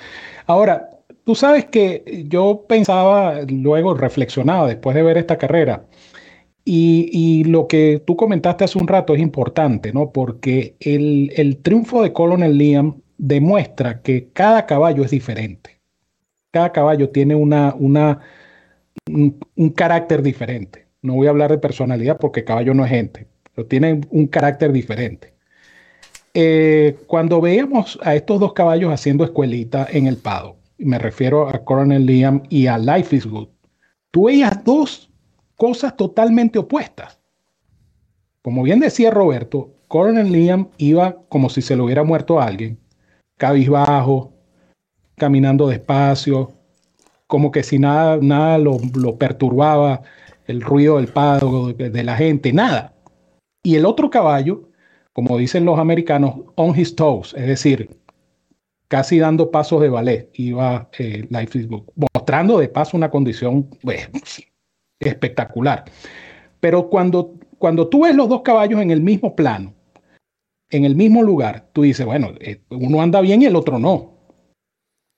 [0.46, 0.95] Ahora,
[1.26, 5.86] Tú sabes que yo pensaba, luego reflexionaba después de ver esta carrera,
[6.68, 10.12] y, lo que tú comentaste hace un rato es importante, ¿no?
[10.12, 15.80] Porque el, triunfo de Colonel Liam demuestra que cada caballo es diferente.
[16.52, 20.88] Cada caballo tiene una, un, carácter diferente.
[21.04, 24.72] No voy a hablar de personalidad porque caballo no es gente, pero tiene un carácter
[24.72, 25.34] diferente.
[26.34, 31.64] Eh, cuando veíamos a estos dos caballos haciendo escuelita en el Pado, me refiero a
[31.64, 33.48] Coronel Liam y a Life is Good,
[34.12, 35.10] tú veías dos
[35.56, 37.20] cosas totalmente opuestas.
[38.42, 42.78] Como bien decía Roberto, Coronel Liam iba como si se le hubiera muerto a alguien,
[43.38, 44.34] cabizbajo,
[45.16, 46.52] caminando despacio,
[47.28, 50.02] como que si nada, nada lo, lo perturbaba,
[50.48, 52.94] el ruido del pago de la gente, nada.
[53.64, 54.70] Y el otro caballo,
[55.14, 57.90] como dicen los americanos, on his toes, es decir,
[58.88, 64.10] casi dando pasos de ballet, iba eh, Life mostrando de paso una condición pues,
[65.00, 65.86] espectacular.
[66.60, 69.74] Pero cuando, cuando tú ves los dos caballos en el mismo plano,
[70.70, 74.14] en el mismo lugar, tú dices, bueno, eh, uno anda bien y el otro no.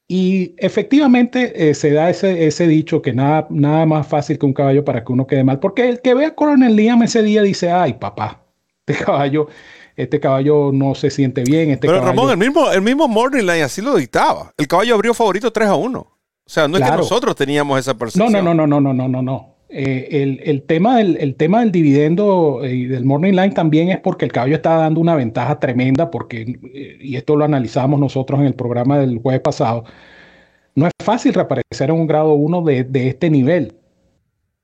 [0.10, 4.54] Y efectivamente eh, se da ese, ese dicho que nada, nada más fácil que un
[4.54, 7.42] caballo para que uno quede mal, porque el que ve a Coronel Liam ese día
[7.42, 8.46] dice, ay papá,
[8.86, 9.48] este caballo
[9.98, 11.72] este caballo no se siente bien.
[11.72, 14.54] Este Pero Ramón, el mismo, el mismo Morning Line así lo dictaba.
[14.56, 16.00] El caballo abrió favorito 3 a 1.
[16.00, 16.14] O
[16.46, 18.32] sea, no es que nosotros teníamos esa percepción.
[18.32, 19.58] No, no, no, no, no, no, no, no.
[19.70, 24.24] Eh, el, tema del, el tema del dividendo y del Morning Line también es porque
[24.24, 28.46] el caballo está dando una ventaja tremenda, porque, eh, y esto lo analizamos nosotros en
[28.46, 29.84] el programa del jueves pasado,
[30.74, 33.76] no es fácil reaparecer en un grado 1 de, de este nivel.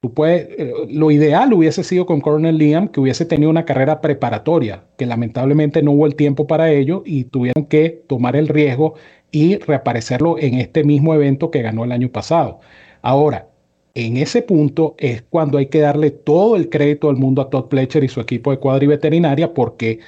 [0.03, 4.01] Tú puedes, eh, lo ideal hubiese sido con Colonel Liam que hubiese tenido una carrera
[4.01, 8.95] preparatoria, que lamentablemente no hubo el tiempo para ello y tuvieron que tomar el riesgo
[9.31, 12.59] y reaparecerlo en este mismo evento que ganó el año pasado.
[13.01, 13.47] Ahora,
[13.93, 17.69] en ese punto es cuando hay que darle todo el crédito al mundo a Todd
[17.69, 19.99] Pletcher y su equipo de cuadri veterinaria, porque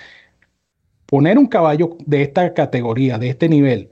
[1.05, 3.91] poner un caballo de esta categoría, de este nivel,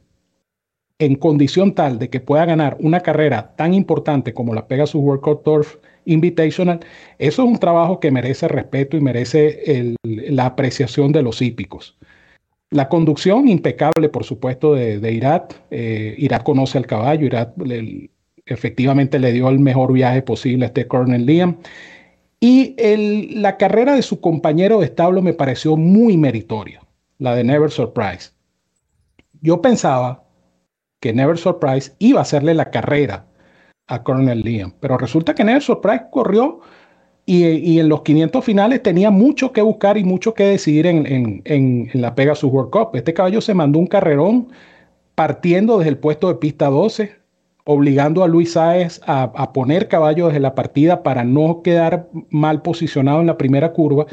[0.99, 5.43] en condición tal de que pueda ganar una carrera tan importante como la Pegasus World
[5.43, 6.79] Turf Invitational,
[7.17, 11.97] eso es un trabajo que merece respeto y merece la apreciación de los hípicos.
[12.69, 15.53] La conducción impecable, por supuesto, de, Irat.
[15.69, 17.53] Eh, Irat conoce al caballo, Irat
[18.45, 21.57] efectivamente le dio el mejor viaje posible a este Colonel Liam.
[22.39, 22.75] Y
[23.35, 26.81] la carrera de su compañero de establo me pareció muy meritoria,
[27.17, 28.31] la de Never Surprise.
[29.41, 30.25] Yo pensaba
[30.99, 33.27] que Never Surprise iba a hacerle la carrera
[33.87, 34.73] a Colonel Liam.
[34.79, 36.61] Pero resulta que Never Surprise corrió
[37.25, 41.89] y, en los 500 finales tenía mucho que buscar y mucho que decidir en, en,
[41.93, 42.89] la Pegasus World Cup.
[42.95, 44.49] Este caballo se mandó un carrerón
[45.15, 47.15] partiendo desde el puesto de pista 12,
[47.65, 52.61] obligando a Luis Sáez a, a poner caballo desde la partida para no quedar mal
[52.61, 54.05] posicionado en la primera curva.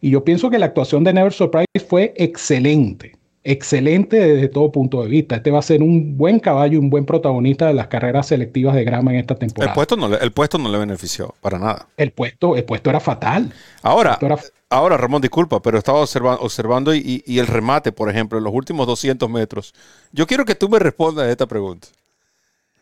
[0.00, 3.17] Y yo pienso que la actuación de Never Surprise fue excelente
[3.50, 5.36] excelente desde todo punto de vista.
[5.36, 8.74] Este va a ser un buen caballo y un buen protagonista de las carreras selectivas
[8.74, 9.72] de grama en esta temporada.
[9.72, 11.88] El puesto no, el puesto no le benefició para nada.
[11.96, 13.50] El puesto, el puesto era fatal.
[13.80, 14.18] Ahora,
[14.68, 18.52] ahora Ramón, disculpa, pero estaba observando, observando y, y, el remate, por ejemplo, en los
[18.52, 19.74] últimos 200 metros.
[20.12, 21.88] Yo quiero que tú me respondas a esta pregunta.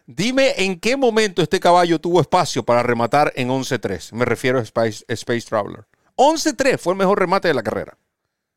[0.04, 4.12] Dime en qué momento este caballo tuvo espacio para rematar en 11-3.
[4.14, 5.84] Me refiero a Space, Space Traveler.
[6.16, 7.96] 11-3 fue el mejor remate de la carrera.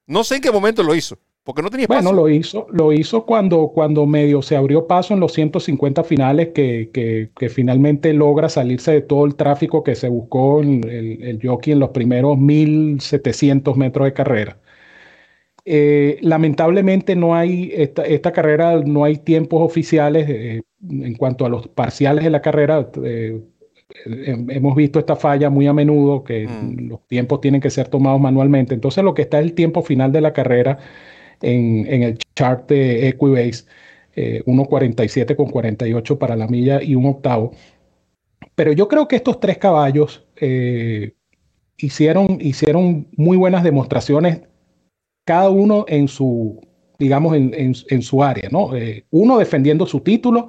[0.08, 1.20] No sé en qué momento lo hizo.
[1.50, 5.20] Porque no tenía Bueno, lo hizo, lo hizo cuando, cuando medio se abrió paso en
[5.20, 10.62] los 150 finales que, que, finalmente logra salirse de todo el tráfico que se buscó
[10.62, 14.60] en el, el jockey en los primeros 1700 metros de carrera.
[15.66, 21.50] Eh, lamentablemente no hay, esta, esta, carrera no hay tiempos oficiales eh, en cuanto a
[21.50, 22.92] los parciales de la carrera.
[23.04, 23.42] Eh,
[24.06, 26.90] hemos visto esta falla muy a menudo, que mm.
[26.90, 28.76] los tiempos tienen que ser tomados manualmente.
[28.76, 30.78] Entonces lo que está es el tiempo final de la carrera
[31.42, 33.66] en, el chart de Equibase,
[34.16, 37.52] 1.47 con 48 para la milla y un octavo.
[38.56, 40.26] Pero yo creo que estos tres caballos
[41.78, 44.42] hicieron, hicieron muy buenas demostraciones,
[45.26, 46.60] cada uno en su,
[46.98, 48.76] digamos, en, su área, ¿no?
[48.76, 50.48] Eh, uno defendiendo su título,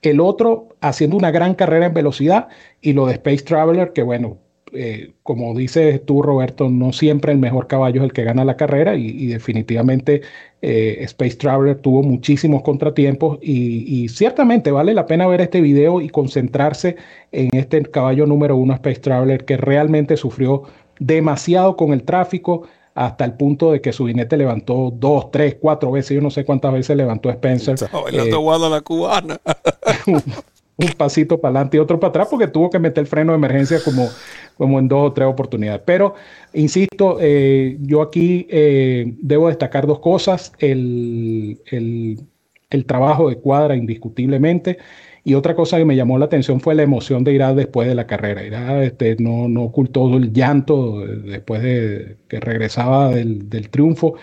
[0.00, 2.48] el otro haciendo una gran carrera en velocidad
[2.80, 4.38] y lo de Space Traveler, que bueno,
[4.74, 8.56] eh, como dices tú, Roberto, no siempre el mejor caballo es el que gana la
[8.56, 10.22] carrera y, definitivamente
[10.62, 16.08] eh, Space Traveler tuvo muchísimos contratiempos y, ciertamente vale la pena ver este video y
[16.08, 16.96] concentrarse
[17.32, 20.62] en este caballo número uno, Space Traveler, que realmente sufrió
[20.98, 22.62] demasiado con el tráfico
[22.94, 26.44] hasta el punto de que su jinete levantó dos, tres, cuatro veces, yo no sé
[26.44, 27.76] cuántas veces levantó Spencer.
[28.12, 28.30] Eh,
[28.70, 29.40] la cubana.
[30.76, 33.38] un pasito para adelante y otro para atrás porque tuvo que meter el freno de
[33.38, 34.08] emergencia como,
[34.56, 35.82] como en dos o tres oportunidades.
[35.84, 36.14] Pero,
[36.52, 40.52] insisto, eh, yo aquí eh, debo destacar dos cosas.
[40.58, 44.78] El, el, trabajo de cuadra indiscutiblemente.
[45.24, 47.94] Y otra cosa que me llamó la atención fue la emoción de Irá después de
[47.94, 48.44] la carrera.
[48.44, 54.14] Irá este, no, no ocultó el llanto después de que regresaba del, del triunfo.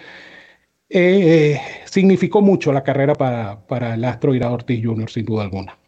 [0.89, 5.78] Eh, significó mucho la carrera para, para el astro Irá Ortiz Jr., sin duda alguna.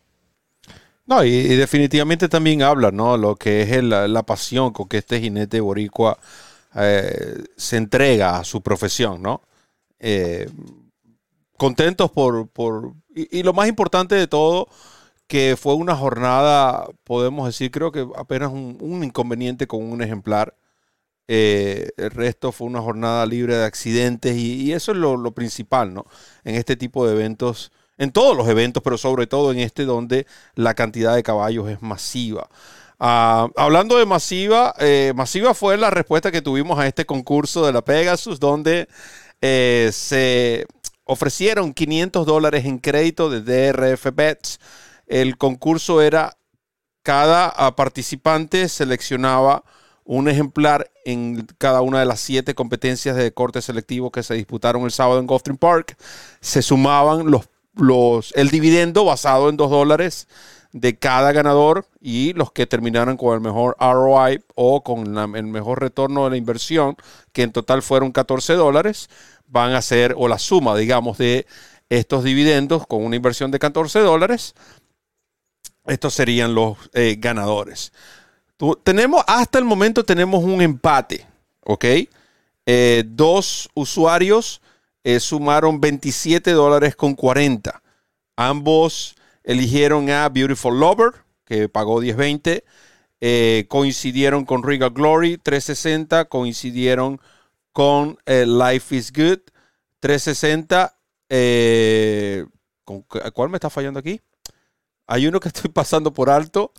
[1.06, 3.18] No, y, definitivamente también habla, ¿no?
[3.18, 6.18] Lo que es la pasión con que este jinete boricua
[6.76, 9.42] eh, se entrega a su profesión, ¿no?
[10.00, 10.50] Eh,
[11.58, 12.48] contentos por...
[12.50, 14.68] por y, lo más importante de todo,
[15.28, 20.56] que fue una jornada, podemos decir, creo que apenas un, inconveniente con un ejemplar.
[21.28, 25.94] Eh, el resto fue una jornada libre de accidentes y, eso es lo, lo, principal,
[25.94, 26.06] ¿no?
[26.44, 30.26] En este tipo de eventos en todos los eventos, pero sobre todo en este donde
[30.56, 32.50] la cantidad de caballos es masiva.
[33.00, 37.74] Ah, hablando de masiva, eh, masiva fue la respuesta que tuvimos a este concurso de
[37.74, 38.88] la Pegasus, donde
[39.40, 40.66] eh, se
[41.04, 44.60] ofrecieron 500 dólares en crédito de DRF Bets.
[45.06, 46.36] El concurso era,
[47.04, 49.64] cada ah, participante seleccionaba
[50.06, 54.86] un ejemplar en cada una de las siete competencias de corte selectivo que se disputaron
[54.86, 55.96] el sábado en Gulfstream Park.
[56.40, 60.28] Se sumaban los los, el dividendo basado en 2 dólares
[60.74, 65.82] de cada ganador y los que terminaron con el mejor ROI o con el mejor
[65.82, 66.96] retorno de la inversión,
[67.34, 69.10] que en total fueron 14 dólares,
[69.48, 71.46] van a ser, o la suma, digamos, de
[71.90, 74.56] estos dividendos con una inversión de 14 dólares,
[75.86, 77.92] estos serían los eh, ganadores.
[78.84, 81.26] tenemos, hasta el momento tenemos un empate,
[81.66, 81.86] ¿ok?
[82.66, 84.62] Eh, dos usuarios
[85.04, 87.82] eh, sumaron 27 dólares con 40.
[88.36, 91.14] Ambos eligieron a Beautiful Lover,
[91.46, 92.64] que pagó 10.20.
[93.20, 96.26] Eh, coincidieron con Regal Glory, 360.
[96.26, 97.20] Coincidieron
[97.72, 99.40] con eh, Life is Good,
[100.00, 100.96] 360.
[102.84, 104.22] ¿con, ¿Cuál me está fallando aquí?
[105.08, 106.74] Hay uno que estoy pasando por alto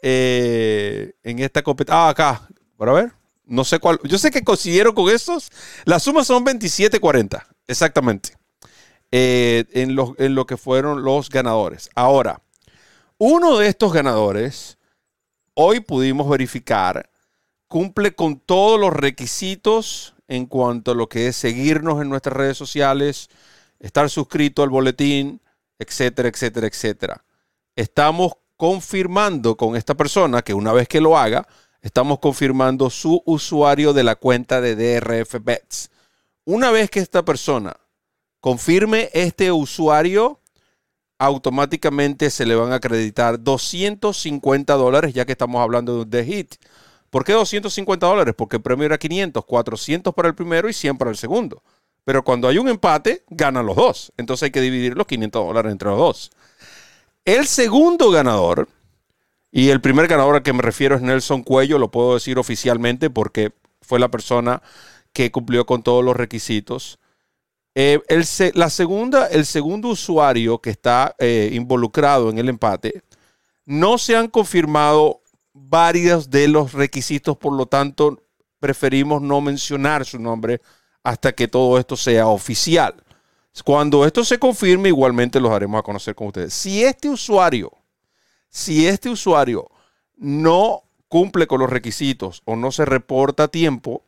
[0.00, 2.06] en esta competencia.
[2.06, 2.48] Ah, acá.
[2.76, 3.12] Para ver.
[3.46, 3.98] No sé cuál.
[4.04, 5.50] Yo sé que coincidieron con estos.
[5.84, 7.53] Las sumas son 27.40.
[7.66, 8.36] Exactamente.
[9.10, 11.88] Eh, en, lo, en lo que fueron los ganadores.
[11.94, 12.42] Ahora,
[13.18, 14.76] uno de estos ganadores,
[15.54, 17.10] hoy pudimos verificar,
[17.68, 22.56] cumple con todos los requisitos en cuanto a lo que es seguirnos en nuestras redes
[22.56, 23.30] sociales,
[23.78, 25.40] estar suscrito al boletín,
[25.78, 27.24] etcétera, etcétera, etcétera.
[27.76, 31.46] Estamos confirmando con esta persona que una vez que lo haga,
[31.82, 35.90] estamos confirmando su usuario de la cuenta de DRF Bets.
[36.44, 37.76] Una vez que esta persona
[38.40, 40.40] confirme este usuario,
[41.18, 46.54] automáticamente se le van a acreditar 250 dólares, ya que estamos hablando de hit.
[47.08, 48.34] ¿Por qué 250 dólares?
[48.36, 51.62] Porque el premio era 500, 400 para el primero y 100 para el segundo.
[52.04, 54.12] Pero cuando hay un empate, ganan los dos.
[54.18, 56.30] Entonces hay que dividir los 500 dólares entre los dos.
[57.24, 58.68] El segundo ganador,
[59.50, 63.08] y el primer ganador al que me refiero es Nelson Cuello, lo puedo decir oficialmente
[63.08, 64.60] porque fue la persona
[65.14, 66.98] que cumplió con todos los requisitos.
[67.74, 73.02] Eh, el, la segunda, el segundo usuario que está eh, involucrado en el empate,
[73.64, 75.22] no se han confirmado
[75.54, 78.20] varios de los requisitos, por lo tanto,
[78.58, 80.60] preferimos no mencionar su nombre
[81.02, 82.94] hasta que todo esto sea oficial.
[83.64, 86.52] Cuando esto se confirme, igualmente los haremos a conocer con ustedes.
[86.52, 87.70] Si este usuario,
[88.48, 89.70] si este usuario
[90.16, 94.02] no cumple con los requisitos o no se reporta a tiempo,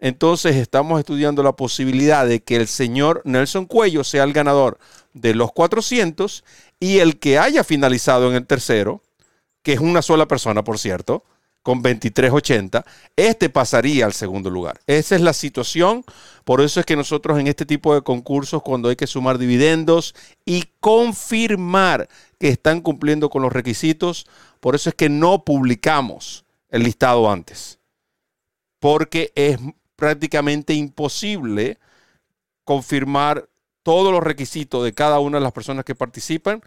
[0.00, 4.78] entonces estamos estudiando la posibilidad de que el señor Nelson Cuello sea el ganador
[5.12, 6.44] de los 400
[6.78, 9.02] y el que haya finalizado en el tercero
[9.62, 11.24] que es una sola persona, por cierto,
[11.62, 12.84] con 23.80,
[13.16, 14.80] este pasaría al segundo lugar.
[14.86, 16.04] Esa es la situación.
[16.44, 20.14] Por eso es que nosotros en este tipo de concursos, cuando hay que sumar dividendos
[20.46, 24.26] y confirmar que están cumpliendo con los requisitos,
[24.60, 27.78] por eso es que no publicamos el listado antes.
[28.78, 29.58] Porque es
[30.00, 31.78] prácticamente imposible
[32.64, 33.48] confirmar
[33.84, 36.62] todos los requisitos de cada una de las personas que participan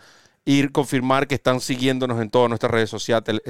[0.45, 3.41] y confirmar que están siguiéndonos en todas nuestras redes sociales,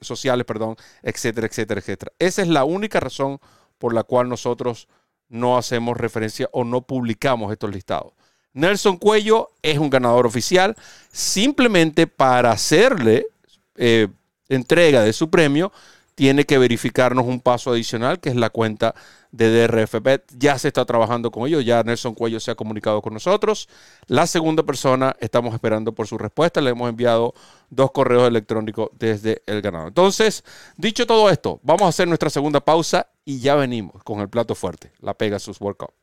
[0.00, 2.12] sociales, perdón, etcétera, etcétera, etcétera.
[2.18, 3.40] Esa es la única razón
[3.78, 4.88] por la cual nosotros
[5.28, 8.12] no hacemos referencia o no publicamos estos listados.
[8.52, 10.76] Nelson Cuello es un ganador oficial.
[11.12, 13.26] Simplemente para hacerle
[13.76, 14.08] eh,
[14.48, 15.72] entrega de su premio,
[16.20, 18.94] tiene que verificarnos un paso adicional, que es la cuenta
[19.32, 20.24] de DRFBet.
[20.36, 23.68] Ya se está trabajando con ellos, ya Nelson Cuello se ha comunicado con nosotros.
[24.06, 26.60] La segunda persona, estamos esperando por su respuesta.
[26.60, 27.34] Le hemos enviado
[27.68, 29.88] dos correos electrónicos desde el ganador.
[29.88, 30.44] Entonces,
[30.76, 34.54] dicho todo esto, vamos a hacer nuestra segunda pausa y ya venimos con el plato
[34.54, 35.99] fuerte, la Pegasus World Cup.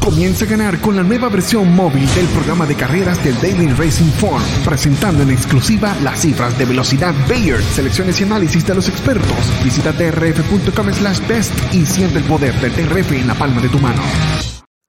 [0.00, 4.10] Comienza a ganar con la nueva versión móvil del programa de carreras del Daily Racing
[4.12, 9.62] Form, presentando en exclusiva las cifras de velocidad Bayer, selecciones y análisis de los expertos.
[9.62, 13.78] Visita trf.com slash best y siente el poder del TRF en la palma de tu
[13.78, 14.02] mano.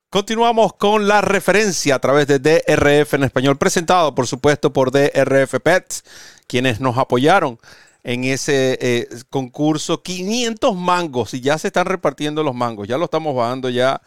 [0.10, 5.60] Continuamos con la referencia a través de DRF en español, presentado por supuesto por DRF
[5.62, 6.04] Pets,
[6.48, 7.60] quienes nos apoyaron
[8.04, 10.02] en ese eh, concurso.
[10.02, 14.02] 500 mangos y ya se están repartiendo los mangos, ya lo estamos bajando ya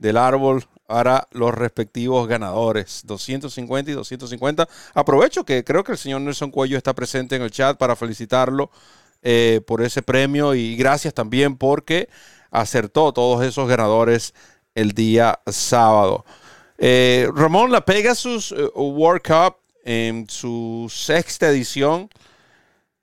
[0.00, 4.66] del árbol para los respectivos ganadores, 250 y 250.
[4.94, 8.70] Aprovecho que creo que el señor Nelson Cuello está presente en el chat para felicitarlo
[9.22, 12.08] eh, por ese premio y gracias también porque
[12.50, 14.34] acertó todos esos ganadores
[14.74, 16.24] el día sábado.
[16.78, 22.08] Eh, Ramón, la Pegasus eh, World Cup en su sexta edición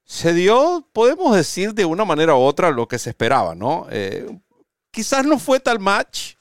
[0.04, 3.88] se dio, podemos decir de una manera u otra, lo que se esperaba, ¿no?
[4.90, 6.37] quizás no fue tal match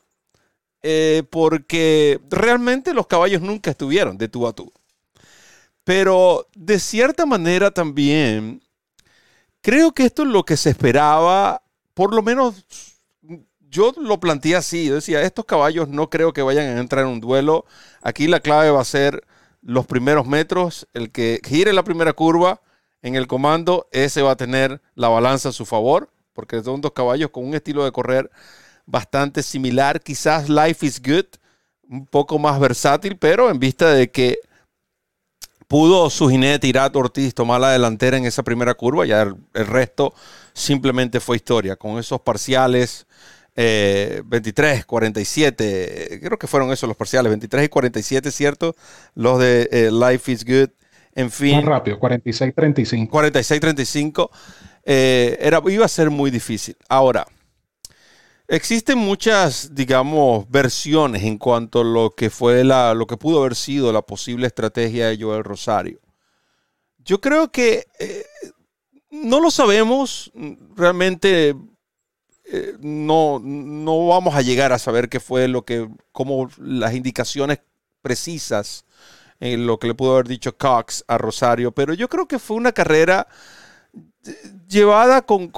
[0.88, 4.72] eh, porque realmente los caballos nunca estuvieron de tú a tú.
[5.82, 8.62] Pero de cierta manera también,
[9.62, 11.62] creo que esto es lo que se esperaba,
[11.92, 12.64] por lo menos
[13.68, 17.10] yo lo planteé así, yo decía, estos caballos no creo que vayan a entrar en
[17.10, 17.64] un duelo,
[18.00, 19.26] aquí la clave va a ser
[19.62, 22.62] los primeros metros, el que gire la primera curva
[23.02, 26.92] en el comando, ese va a tener la balanza a su favor, porque son dos
[26.92, 28.30] caballos con un estilo de correr
[28.86, 30.00] bastante similar.
[30.00, 31.26] Quizás Life is Good,
[31.88, 34.38] un poco más versátil, pero en vista de que
[35.68, 40.14] pudo su jinete Irat Ortiz tomar la delantera en esa primera curva, ya el, resto
[40.52, 41.76] simplemente fue historia.
[41.76, 43.06] Con esos parciales
[43.54, 48.76] 23, eh, 47, creo que fueron esos los parciales, 23 y 47, ¿cierto?
[49.14, 50.70] Los de eh, Life is Good.
[51.14, 51.56] En fin.
[51.56, 53.08] Más rápido, 46-35.
[53.08, 54.28] 46-35.
[54.84, 56.76] Eh, era, iba a ser muy difícil.
[56.90, 57.26] Ahora,
[58.48, 63.56] Existen muchas, digamos, versiones en cuanto a lo que fue la, lo que pudo haber
[63.56, 65.98] sido la posible estrategia de Joel Rosario.
[66.98, 68.24] Yo creo que eh,
[69.10, 70.30] no lo sabemos,
[70.76, 71.56] realmente
[72.44, 77.58] eh, no, no vamos a llegar a saber qué fue lo que, como las indicaciones
[78.00, 78.84] precisas
[79.40, 82.56] en lo que le pudo haber dicho Cox a Rosario, pero yo creo que fue
[82.56, 83.26] una carrera
[84.68, 85.50] llevada con,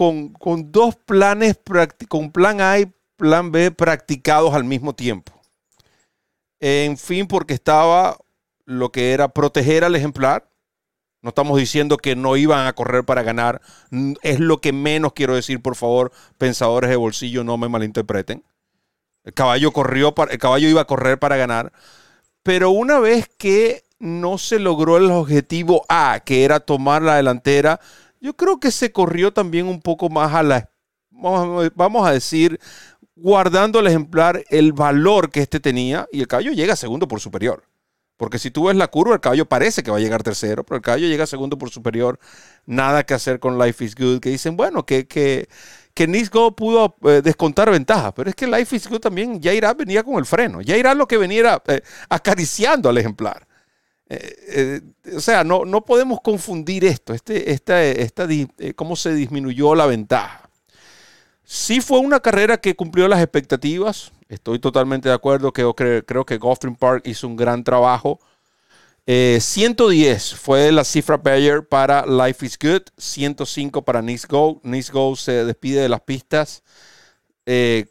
[0.71, 1.59] dos planes,
[2.09, 5.33] con plan A y plan B practicados al mismo tiempo.
[6.61, 8.17] En fin, porque estaba
[8.65, 10.49] lo que era proteger al ejemplar.
[11.21, 13.61] No estamos diciendo que no iban a correr para ganar.
[14.23, 18.45] Es lo que menos quiero decir, por favor, pensadores de bolsillo, no me malinterpreten.
[19.25, 21.73] El caballo corrió, para, el caballo iba a correr para ganar.
[22.43, 27.81] Pero una vez que no se logró el objetivo A, que era tomar la delantera,
[28.21, 30.71] yo creo que se corrió también un poco más a la,
[31.11, 32.59] vamos a decir,
[33.17, 37.65] guardando el ejemplar el valor que este tenía y el caballo llega segundo por superior.
[38.17, 40.77] Porque si tú ves la curva, el caballo parece que va a llegar tercero, pero
[40.77, 42.19] el caballo llega segundo por superior.
[42.67, 45.49] Nada que hacer con Life is Good, que dicen, bueno, que, que,
[45.95, 49.73] que Nisgo pudo eh, descontar ventaja, pero es que Life is Good también ya irá
[49.73, 50.61] venía con el freno.
[50.61, 53.48] Ya irá lo que venía eh, acariciando al ejemplar.
[54.11, 59.13] Eh, eh, o sea, no, no podemos confundir esto, este, esta, esta, eh, cómo se
[59.13, 60.49] disminuyó la ventaja.
[61.45, 66.25] Sí fue una carrera que cumplió las expectativas, estoy totalmente de acuerdo, que creo, creo
[66.25, 68.19] que Goffin Park hizo un gran trabajo.
[69.07, 74.61] 110 fue la cifra Bayer para Life is Good, 105 para Nice Go.
[74.63, 76.63] Nice Go se despide de las pistas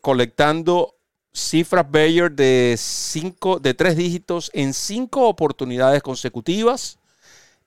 [0.02, 0.97] colectando
[1.38, 6.98] cifras Bayer de, cinco, de tres dígitos en cinco oportunidades consecutivas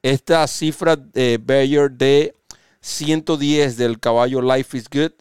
[0.02, 2.34] esta cifra de Bayer de
[2.80, 5.12] 110 del caballo Life is Good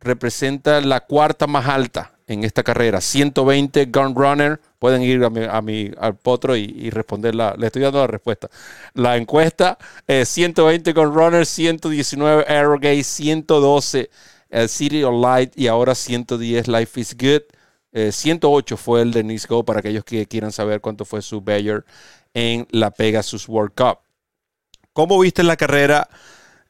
[0.00, 3.00] representa la cuarta más alta en esta carrera.
[3.00, 4.60] 120 Gun Runner.
[4.78, 7.54] Pueden ir a mi, al potro y, responder la.
[7.56, 8.48] Le estoy dando la respuesta.
[8.94, 14.10] La encuesta: 120 Gun Runner, 119 Aerogate, 112
[14.68, 17.42] City of Light y ahora 110 Life is Good.
[17.94, 21.84] 108 fue el de Nisco para aquellos que quieran saber cuánto fue su Bayer
[22.34, 23.98] en la Pegasus World Cup.
[24.92, 26.08] ¿Cómo viste la carrera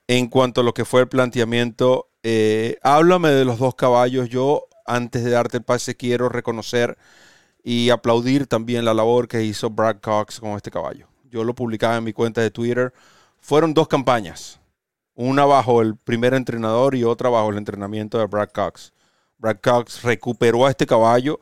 [0.06, 2.08] en cuanto a lo que fue el planteamiento?
[2.22, 4.30] Eh, háblame de los dos caballos.
[4.30, 6.96] Yo, antes de darte el pase, quiero reconocer
[7.62, 11.06] y aplaudir también la labor que hizo Brad Cox con este caballo.
[11.30, 12.94] Yo lo publicaba en mi cuenta de Twitter.
[13.40, 14.58] Fueron dos campañas.
[15.14, 18.93] Una bajo el primer entrenador y otra bajo el entrenamiento de Brad Cox.
[19.44, 21.38] Brad Cox recuperó a este caballo,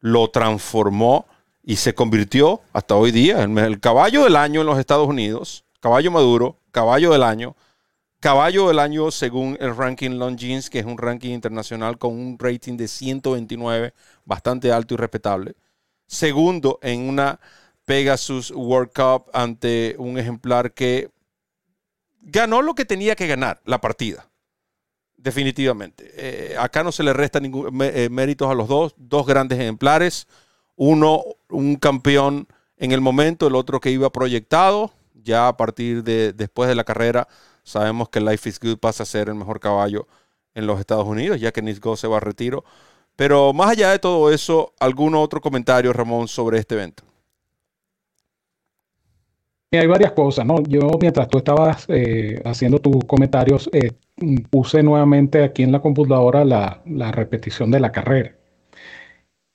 [0.00, 1.26] lo transformó
[1.62, 5.64] y se convirtió hasta hoy día en el caballo del año en los Estados Unidos
[5.78, 7.54] caballo maduro, caballo del año,
[8.18, 12.76] caballo del año según el ranking Longines, que es un ranking internacional con un rating
[12.76, 13.94] de 129,
[14.24, 15.54] bastante alto y respetable.
[16.08, 17.38] Segundo en una
[17.84, 21.10] Pegasus World Cup ante un ejemplar que
[22.22, 24.28] ganó lo que tenía que ganar, la partida.
[25.16, 26.10] Definitivamente.
[26.16, 30.28] Eh, acá no se le resta ningún eh, méritos a los dos, dos grandes ejemplares.
[30.76, 32.46] Uno, un campeón
[32.76, 36.84] en el momento, el otro que iba proyectado ya a partir de después de la
[36.84, 37.26] carrera
[37.66, 40.06] sabemos que Life is Good pasa a ser el mejor caballo
[40.54, 42.64] en los Estados Unidos, ya que Nisgo se va a retiro.
[43.16, 47.02] Pero más allá de todo eso, ¿algún otro comentario, Ramón, sobre este evento?
[49.72, 50.62] Hay varias cosas, ¿no?
[50.62, 53.68] Yo mientras tú estabas eh, haciendo tus comentarios,
[54.50, 58.36] puse nuevamente aquí en la computadora la, la repetición de la carrera.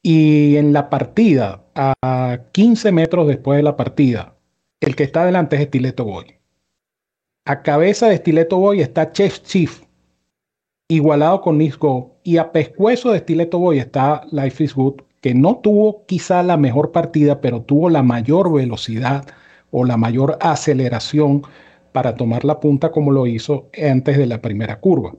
[0.03, 4.35] Y en la partida, a 15 metros después de la partida,
[4.79, 6.37] el que está adelante es Estileto Boy.
[7.45, 9.83] A cabeza de Estileto Boy está Chef Chief,
[10.89, 12.19] igualado con Nisgo.
[12.23, 16.57] Y a pescuezo de Estileto Boy está Life is Good, que no tuvo quizá la
[16.57, 19.25] mejor partida, pero tuvo la mayor velocidad
[19.69, 21.43] o la mayor aceleración
[21.91, 25.13] para tomar la punta como lo hizo antes de la primera curva.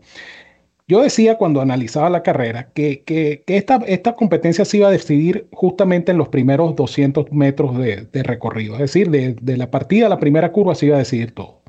[0.88, 3.02] Yo decía cuando analizaba la carrera que,
[3.46, 8.74] esta, esta, competencia se iba a decidir justamente en los primeros 200 metros de, recorrido,
[8.74, 11.62] es decir, de, la partida a la primera curva se iba a decidir todo.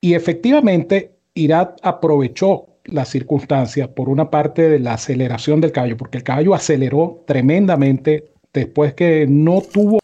[0.00, 6.18] Y efectivamente, Irat aprovechó la circunstancia por una parte de la aceleración del caballo, porque
[6.18, 9.98] el caballo aceleró tremendamente después que no tuvo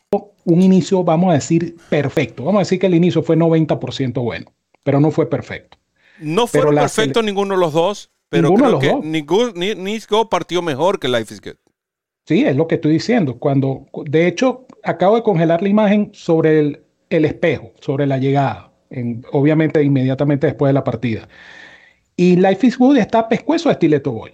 [0.45, 2.45] un inicio, vamos a decir, perfecto.
[2.45, 5.78] Vamos a decir que el inicio fue 90% bueno, pero no fue perfecto.
[6.20, 11.34] No fue perfecto ninguno de los dos, pero creo que Nisgo partió mejor que Life
[11.34, 11.57] is Good.
[12.24, 13.38] Sí, es lo que estoy diciendo.
[13.38, 16.61] Cuando, de hecho, acabo de congelar la imagen sobre
[17.11, 18.72] el, espejo, sobre la llegada,
[19.32, 21.28] obviamente inmediatamente después de la partida.
[22.14, 24.32] Y Life is Good está pescuezo a estileto boy.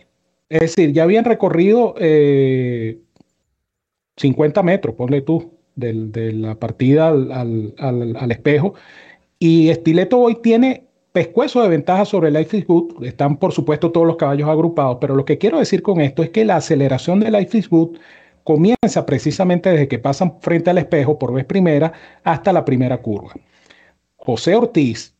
[0.48, 3.00] Es decir, ya habían recorrido 50
[4.60, 8.74] eh, metros, ponle tú, de la partida al, al espejo.
[9.38, 13.04] Y Estileto Boy tiene pescuezo de ventaja sobre Life is Good.
[13.04, 16.30] Están, por supuesto, todos los caballos agrupados, pero lo que quiero decir con esto es
[16.30, 17.68] que la aceleración de Life is
[18.44, 21.92] comienza precisamente desde que pasan frente al espejo por vez primera
[22.24, 23.32] hasta la primera curva.
[24.16, 25.14] José Ortiz,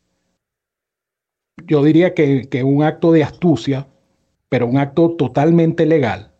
[1.66, 3.86] yo diría que, que un acto de astucia,
[4.48, 6.32] pero un acto totalmente legal.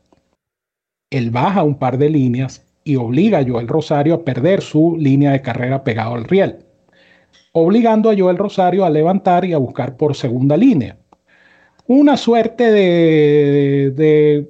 [1.11, 5.33] Él baja un par de líneas y obliga a Joel Rosario a perder su línea
[5.33, 6.65] de carrera pegado al riel
[7.53, 10.97] obligando a Joel Rosario a levantar y a buscar por segunda línea.
[11.87, 14.47] Una suerte de,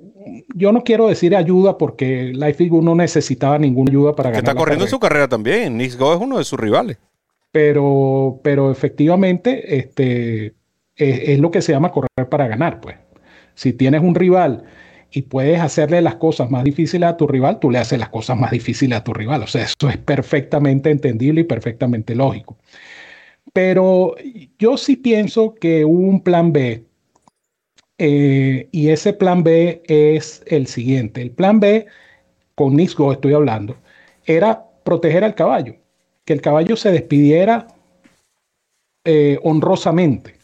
[0.54, 4.44] yo no quiero decir ayuda porque Life no necesitaba ninguna ayuda para ganar.
[4.44, 5.76] Está corriendo en su carrera también.
[5.76, 6.98] Nick Go es uno de sus rivales.
[7.52, 10.54] Pero, pero efectivamente, este,
[10.96, 12.96] es, lo que se llama correr para ganar, pues.
[13.54, 14.64] Si tienes un rival
[15.10, 18.38] y puedes hacerle las cosas más difíciles a tu rival, tú le haces las cosas
[18.38, 19.42] más difíciles a tu rival.
[19.42, 22.58] O sea, eso es perfectamente entendible y perfectamente lógico.
[23.52, 24.14] Pero
[24.58, 26.84] yo sí pienso que un plan B.
[27.96, 31.22] Eh, y ese plan B es el siguiente.
[31.22, 31.86] El plan B,
[32.54, 33.76] con Nisgo estoy hablando,
[34.26, 35.76] era proteger al caballo.
[36.24, 37.66] Que el caballo se despidiera
[39.04, 40.34] eh, honrosamente.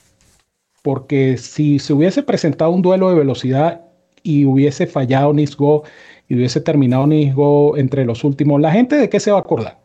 [0.82, 3.84] Porque si se hubiese presentado un duelo de velocidad
[4.24, 5.84] y hubiese fallado Nisgo
[6.26, 9.78] y hubiese terminado Nisgo entre los últimos, ¿la gente de qué se va a acordar?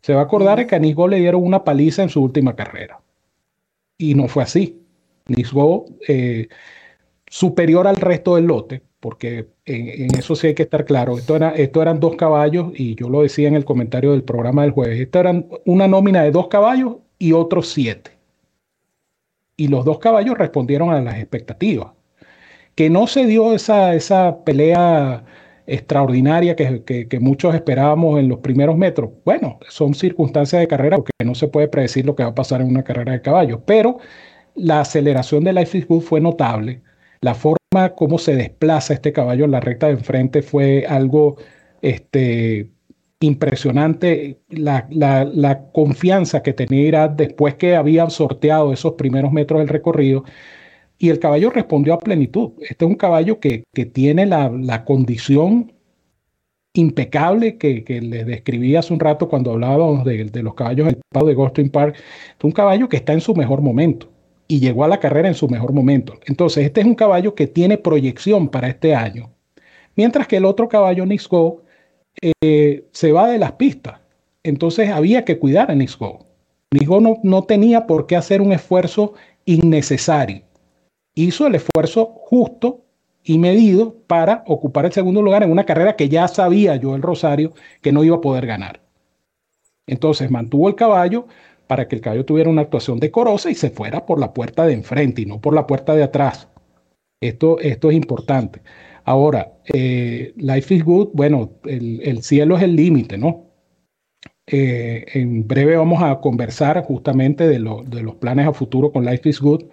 [0.00, 3.00] Se va a acordar que a Nisgo le dieron una paliza en su última carrera.
[3.98, 4.80] Y no fue así.
[5.26, 6.48] Nisgo eh,
[7.26, 11.18] superior al resto del lote, porque en, eso sí hay que estar claro.
[11.18, 14.62] Esto, era, esto eran dos caballos y yo lo decía en el comentario del programa
[14.62, 14.98] del jueves.
[14.98, 18.12] Esto eran una nómina de dos caballos y otros siete.
[19.58, 21.97] Y los dos caballos respondieron a las expectativas.
[22.78, 25.24] Que no se dio esa, esa pelea
[25.66, 29.10] extraordinaria que, que, muchos esperábamos en los primeros metros.
[29.24, 32.60] Bueno, son circunstancias de carrera porque no se puede predecir lo que va a pasar
[32.60, 33.98] en una carrera de caballos, pero
[34.54, 36.82] la aceleración de Life is Good fue notable.
[37.20, 37.56] La forma
[37.96, 41.34] como se desplaza este caballo en la recta de enfrente fue algo
[41.82, 42.70] este,
[43.18, 44.38] impresionante.
[44.50, 50.22] La, la, confianza que tenía Irat después que habían sorteado esos primeros metros del recorrido.
[50.98, 52.52] Y el caballo respondió a plenitud.
[52.60, 55.72] Este es un caballo que, tiene la, condición
[56.74, 61.26] impecable que, que les describí hace un rato cuando hablábamos de, de los caballos del
[61.26, 61.96] de Goldstein Park.
[61.96, 64.08] Es un caballo que está en su mejor momento
[64.48, 66.14] y llegó a la carrera en su mejor momento.
[66.26, 69.30] Entonces, este es un caballo que tiene proyección para este año,
[69.94, 71.62] mientras que el otro caballo, Nixgo,
[72.22, 74.00] eh, se va de las pistas.
[74.42, 76.26] Entonces, había que cuidar a Nixgo.
[76.72, 79.12] Nixgo no, no tenía por qué hacer un esfuerzo
[79.44, 80.47] innecesario.
[81.18, 82.84] Hizo el esfuerzo justo
[83.24, 87.02] y medido para ocupar el segundo lugar en una carrera que ya sabía yo, el
[87.02, 88.80] Rosario, que no iba a poder ganar.
[89.88, 91.26] Entonces mantuvo el caballo,
[91.66, 94.74] para que el caballo tuviera una actuación decorosa y se fuera por la puerta de
[94.74, 96.46] enfrente y no por la puerta de atrás.
[97.20, 98.62] Esto, esto es importante.
[99.04, 103.46] Ahora, eh, Life is Good, bueno, el, cielo es el límite, ¿no?
[104.46, 109.28] Eh, en breve vamos a conversar justamente de, de, los planes a futuro con Life
[109.28, 109.64] is Good,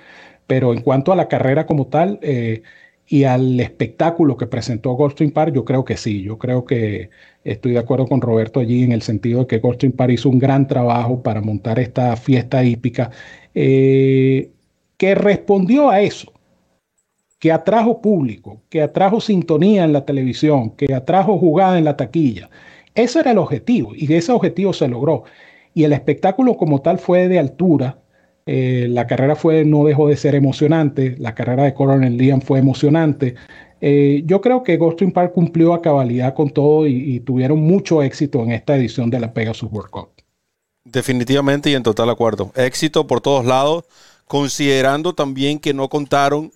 [0.47, 2.63] pero en cuanto a la carrera como tal eh,
[3.07, 7.09] y al espectáculo que presentó Goldstream Park, yo creo que sí, yo creo que
[7.45, 10.39] Estoy de acuerdo con Roberto allí en el sentido de que Goldstream Park hizo un
[10.39, 13.11] gran trabajo para montar esta fiesta hípica
[13.53, 14.51] eh,
[14.97, 16.33] que respondió a eso,
[17.37, 22.49] que atrajo público, que atrajo sintonía en la televisión, que atrajo jugada en la taquilla.
[22.95, 25.25] Ese era el objetivo y ese objetivo se logró.
[25.75, 27.99] Y el espectáculo como tal fue de altura.
[28.45, 31.15] Eh, la carrera fue, no dejó de ser emocionante.
[31.17, 33.35] La carrera de Coronel Liam fue emocionante.
[33.81, 38.41] Eh, yo creo que Ghosting Park cumplió a cabalidad con todo y, tuvieron mucho éxito
[38.43, 40.09] en esta edición de la Pegasus World Cup.
[40.83, 42.51] Definitivamente y en total acuerdo.
[42.55, 43.85] Éxito por todos lados,
[44.27, 46.51] considerando también que no contaron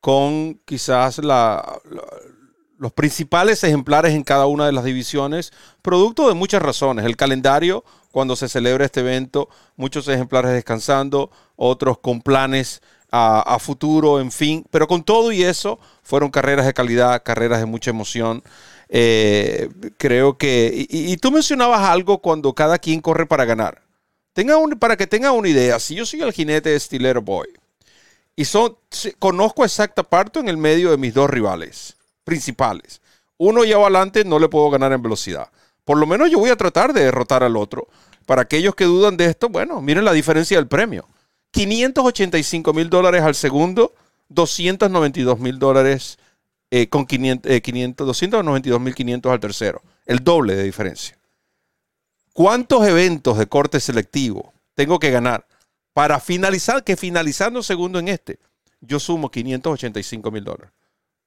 [0.00, 1.20] con quizás
[2.78, 7.04] los principales ejemplares en cada una de las divisiones, producto de muchas razones.
[7.04, 7.84] El calendario,
[8.14, 14.64] cuando se celebra este evento, muchos ejemplares descansando, otros con planes a, futuro, en fin.
[14.70, 18.44] Pero con todo y eso, fueron carreras de calidad, carreras de mucha emoción.
[18.88, 20.86] Eh, creo que.
[20.88, 23.82] Y, tú mencionabas algo cuando cada quien corre para ganar.
[24.32, 27.48] Tenga para que tenga una idea, si yo soy el jinete de Stiller Boy
[28.36, 28.76] y son,
[29.18, 33.00] conozco exacta parte en el medio de mis dos rivales principales,
[33.38, 35.48] uno lleva adelante, no le puedo ganar en velocidad.
[35.84, 37.88] Por lo menos yo voy a tratar de derrotar al otro.
[38.26, 41.08] Para aquellos que dudan de esto, bueno, miren la diferencia del premio.
[41.50, 43.94] 585 mil dólares al segundo,
[44.28, 46.18] 292 mil dólares
[46.70, 49.82] eh, con 500, 292 mil 500 al tercero.
[50.06, 51.16] El doble de diferencia.
[52.32, 55.46] ¿Cuántos eventos de corte selectivo tengo que ganar
[55.92, 58.40] para finalizar, que finalizando segundo en este,
[58.80, 60.72] yo sumo 585 mil dólares?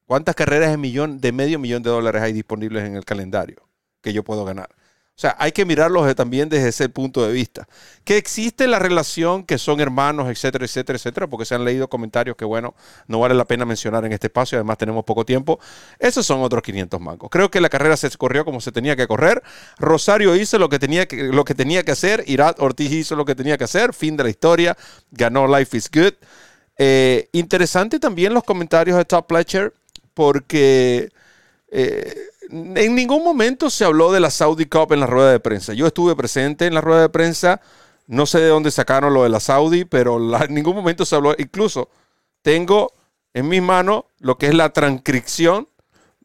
[0.05, 3.67] ¿Cuántas carreras de, millón, de medio millón de dólares hay disponibles en el calendario
[4.01, 4.69] que yo puedo ganar?
[5.17, 7.67] O sea, hay que mirarlos también desde ese punto de vista.
[8.03, 12.37] Que existe la relación, que son hermanos, etcétera, etcétera, etcétera, porque se han leído comentarios
[12.37, 12.75] que, bueno,
[13.07, 15.59] no vale la pena mencionar en este espacio, además tenemos poco tiempo.
[15.97, 17.31] Esos son otros 500 mangos.
[17.31, 19.41] Creo que la carrera se corrió como se tenía que correr.
[19.79, 22.23] Rosario hizo lo que tenía que, lo que, tenía que hacer.
[22.27, 23.95] Irat Ortiz hizo lo que tenía que hacer.
[23.95, 24.77] Fin de la historia.
[25.09, 26.13] Ganó Life is Good.
[26.77, 29.73] Eh, interesante también los comentarios de Top Pletcher,
[30.13, 31.09] porque...
[31.71, 32.15] Eh,
[32.49, 35.73] en ningún momento se habló de la Saudi Cup en la rueda de prensa.
[35.73, 37.61] Yo estuve presente en la rueda de prensa.
[38.07, 41.35] No sé de dónde sacaron lo de la Saudi, pero en ningún momento se habló.
[41.37, 41.89] Incluso
[42.41, 42.93] tengo
[43.33, 45.67] en mis manos lo que es la transcripción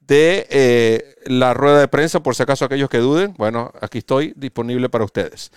[0.01, 3.35] de eh, la rueda de prensa, por si acaso aquellos que duden.
[3.37, 5.51] Bueno, aquí estoy disponible para ustedes.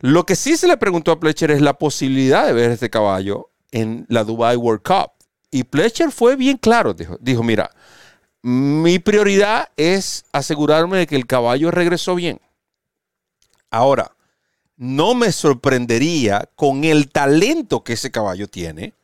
[0.00, 3.50] Lo que sí se le preguntó a Pletcher es la posibilidad de ver este caballo
[3.70, 5.12] en la Dubai World Cup.
[5.50, 7.70] Y Pletcher fue bien claro, dijo, dijo mira,
[8.42, 12.40] mi prioridad es asegurarme de que el caballo regresó bien.
[13.70, 14.12] Ahora,
[14.76, 18.94] no me sorprendería con el talento que ese caballo tiene,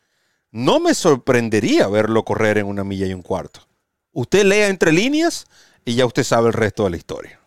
[0.50, 3.60] no me sorprendería verlo correr en una milla y un cuarto.
[4.12, 5.46] Usted lea entre líneas
[5.84, 7.40] y ya usted sabe el resto de la historia.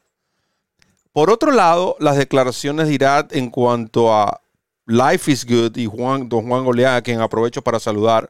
[1.11, 4.41] Por otro lado, las declaraciones de Irat en cuanto a
[4.85, 8.29] Life is Good y Juan, don Juan Goleada, a quien aprovecho para saludar,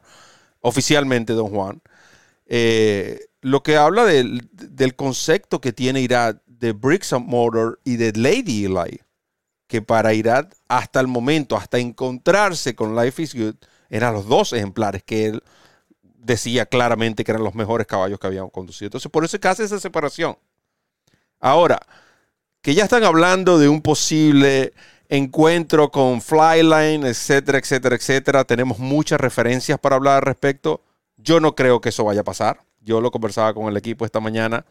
[0.60, 1.82] oficialmente, don Juan,
[2.46, 4.48] eh, lo que habla del,
[4.96, 9.00] concepto que tiene Irad de Bricks and Mortar y de Lady Eli,
[9.66, 13.56] que para Irad hasta el momento, hasta encontrarse con Life is Good,
[13.88, 15.42] eran los dos ejemplares que él
[16.02, 18.88] decía claramente que eran los mejores caballos que habían conducido.
[18.88, 20.36] Entonces, por eso es que hace esa separación.
[21.40, 21.80] Ahora,
[22.60, 24.74] que ya están hablando de un posible
[25.08, 28.44] encuentro con Flyline, etcétera, etcétera, etcétera.
[28.44, 30.82] Tenemos muchas referencias para hablar al respecto.
[31.16, 32.62] Yo no creo que eso vaya a pasar.
[32.80, 34.64] Yo lo conversaba con el equipo esta mañana.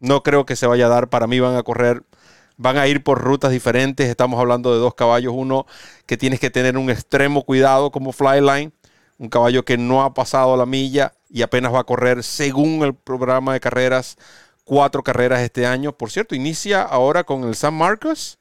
[0.00, 1.08] No creo que se vaya a dar.
[1.08, 2.02] Para mí van a correr,
[2.56, 4.08] van a ir por rutas diferentes.
[4.08, 5.32] Estamos hablando de dos caballos.
[5.36, 5.66] Uno
[6.06, 8.72] que tienes que tener un extremo cuidado como Flyline.
[9.18, 12.94] Un caballo que no ha pasado la milla y apenas va a correr según el
[12.94, 14.16] programa de carreras
[14.64, 15.92] cuatro carreras este año.
[15.92, 18.38] Por cierto, inicia ahora con el San Marcos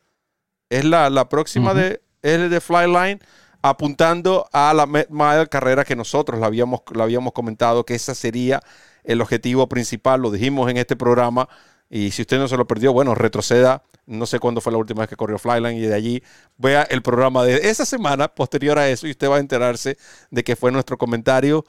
[0.71, 3.19] es la, próxima de, es de Flyline,
[3.61, 8.61] apuntando a la Mile carrera que nosotros la habíamos, la habíamos comentado, que ese sería
[9.03, 11.47] el objetivo principal, lo dijimos en este programa.
[11.89, 13.83] Y si usted no se lo perdió, bueno, retroceda.
[14.05, 16.23] No sé cuándo fue la última vez que corrió Flyline y de allí
[16.57, 19.97] vea el programa de esa semana posterior a eso y usted va a enterarse
[20.29, 21.65] de que fue nuestro comentario.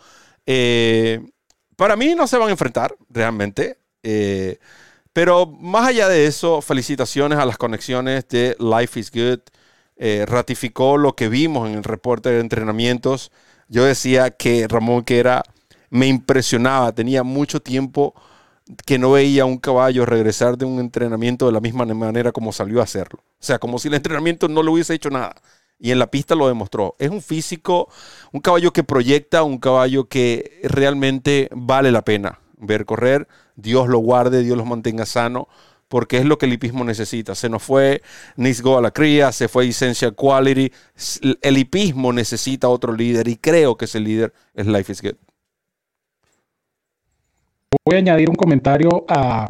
[0.46, 1.20] Eh,
[1.76, 3.78] para mí no se van a enfrentar realmente.
[4.02, 4.58] Eh,
[5.12, 9.40] pero más allá de eso, felicitaciones a las conexiones de Life is Good.
[9.96, 13.30] Eh, ratificó lo que vimos en el reporte de entrenamientos.
[13.68, 15.42] Yo decía que Ramón que era,
[15.92, 18.14] me impresionaba, tenía mucho tiempo
[18.86, 22.50] que no veía a un caballo regresar de un entrenamiento de la misma manera como
[22.50, 23.20] salió a hacerlo.
[23.20, 25.34] O sea, como si el entrenamiento no le hubiese hecho nada.
[25.78, 26.96] Y en la pista lo demostró.
[26.98, 27.90] Es un físico,
[28.32, 33.28] un caballo que proyecta, un caballo que realmente vale la pena ver correr.
[33.56, 35.46] Dios lo guarde, Dios lo mantenga sano,
[35.88, 37.34] porque es lo que el hipismo necesita.
[37.34, 38.00] Se nos fue
[38.36, 40.72] Nisgo a la cría, se fue Essential Quality.
[41.42, 45.31] El hipismo necesita otro líder y creo que ese líder es Life is Good.
[47.84, 49.48] Voy a añadir un comentario a,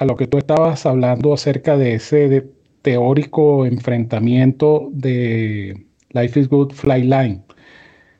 [0.00, 2.50] lo que tú estabas hablando acerca de ese
[2.82, 7.42] teórico enfrentamiento de Life is Good Flyline.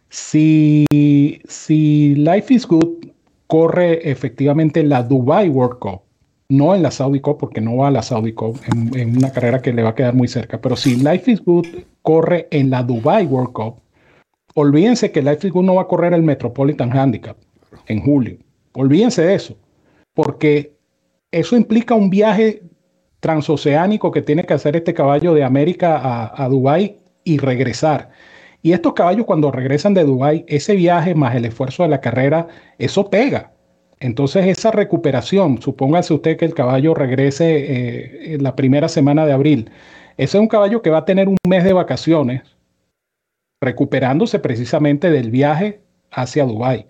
[0.09, 0.87] Si,
[1.47, 3.09] si Life is Good
[3.47, 6.01] corre efectivamente la Dubai World Cup,
[6.49, 9.61] no en la Saudi Cup, porque no va a la Saudi Cup, en, una carrera
[9.61, 11.67] que le va a quedar muy cerca, pero si Life is Good
[12.01, 13.75] corre en la Dubai World Cup,
[14.55, 17.37] olvídense que Life is Good no va a correr el Metropolitan Handicap
[17.89, 18.39] en julio.
[18.73, 19.57] Olvídense de eso,
[20.15, 20.77] porque
[21.31, 22.63] eso implica un viaje
[23.21, 28.11] transoceánico que tiene que hacer este caballo de América a, a Dubai y regresar.
[28.63, 32.49] Y estos caballos cuando regresan de Dubái, ese viaje más el esfuerzo de la carrera,
[32.79, 33.53] eso pega.
[34.01, 39.33] Entonces esa recuperación, supóngase usted que el caballo regrese eh, en la primera semana de
[39.33, 39.71] abril,
[40.17, 42.43] ese es un caballo que va a tener un mes de vacaciones
[43.63, 46.87] recuperándose precisamente del viaje hacia Dubái.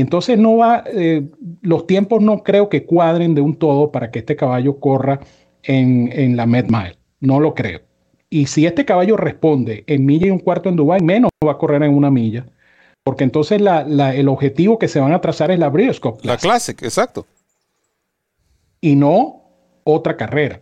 [0.00, 1.28] Entonces no va, eh,
[1.62, 5.20] los tiempos no creo que cuadren de un todo para que este caballo corra
[5.62, 6.96] en, en la Med Mile.
[7.20, 7.80] No lo creo.
[8.30, 11.58] Y si este caballo responde en milla y un cuarto en Dubai, menos va a
[11.58, 12.46] correr en una milla.
[13.02, 17.26] Porque entonces el objetivo que se van a trazar es la Breeders' La Classic, exacto.
[18.80, 19.42] Y no
[19.82, 20.60] otra carrera.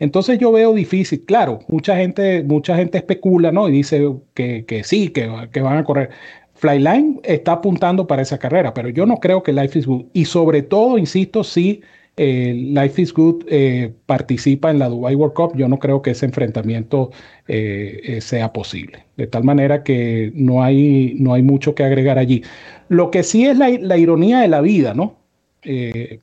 [0.00, 3.68] Entonces yo veo difícil, claro, mucha gente, mucha gente especula, ¿no?
[3.68, 6.10] Y dice que, sí, que, que, van a correr.
[6.58, 10.06] Flyline está apuntando para esa carrera, pero yo no creo que Life is Good.
[10.12, 11.82] Y sobre todo, insisto, sí
[12.18, 16.10] eh, Life is Good eh, participa en la Dubai World Cup, yo no creo que
[16.10, 17.10] ese enfrentamiento
[17.46, 19.04] eh, sea posible.
[19.16, 22.42] De tal manera que no hay, no hay mucho que agregar allí.
[22.88, 25.16] Lo que sí es la, ironía de la vida, ¿no?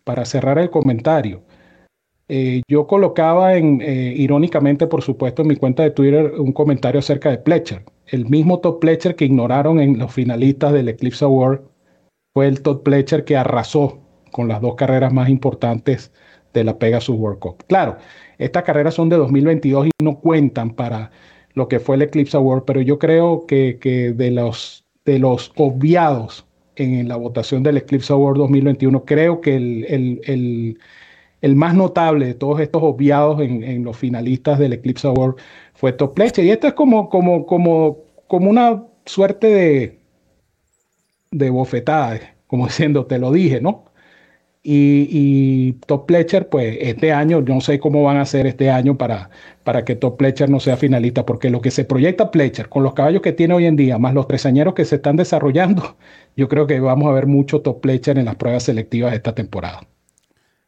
[0.03, 1.43] para cerrar el comentario.
[2.67, 7.37] yo colocaba en, irónicamente, por supuesto, en mi cuenta de Twitter un comentario acerca de
[7.37, 7.83] Pletcher.
[8.07, 11.61] El mismo Todd Pletcher que ignoraron en los finalistas del Eclipse Award
[12.33, 13.99] fue el Todd Pletcher que arrasó
[14.31, 16.11] con las dos carreras más importantes
[16.53, 17.63] de la Pegasus World Cup.
[17.67, 17.97] Claro,
[18.37, 21.11] estas carreras son de 2022 y no cuentan para
[21.53, 23.77] lo que fue el Eclipse Award, pero yo creo que,
[24.15, 26.45] de, los, de los obviados
[26.75, 30.77] en la votación del Eclipse Award 2021, creo que el,
[31.41, 35.35] el, más notable de todos estos obviados en, los finalistas del Eclipse Award
[35.75, 36.45] fue Top Pletcher.
[36.45, 39.99] Y esto es como, como, como, como una suerte de,
[41.31, 43.85] de bofetada, como diciendo, te lo dije, ¿no?
[44.67, 49.29] Y, Top Pletcher, pues este año, no sé cómo van a hacer este año para,
[49.63, 52.95] para que Top Pletcher no sea finalista, porque lo que se proyecta Pletcher con los
[52.95, 55.97] caballos que tiene hoy en día, más los tresañeros que se están desarrollando,
[56.35, 59.35] yo creo que vamos a ver mucho Top Pletcher en las pruebas selectivas de esta
[59.35, 59.81] temporada.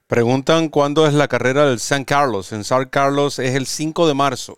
[0.05, 2.53] Preguntan cuándo es la carrera del San Carlos.
[2.53, 4.57] En San Carlos es el 5 de marzo,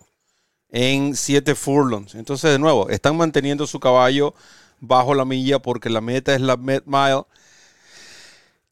[0.70, 2.14] en 7 furlongs.
[2.14, 4.34] Entonces, de nuevo, están manteniendo su caballo
[4.80, 7.22] bajo la milla porque la meta es la Met Mile.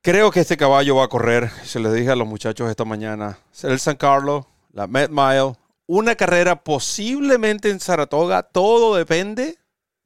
[0.01, 3.39] Creo que este caballo va a correr, se les dije a los muchachos esta mañana,
[3.63, 5.55] el San Carlos, la Met Mile,
[5.87, 9.59] una carrera posiblemente en Saratoga, todo depende,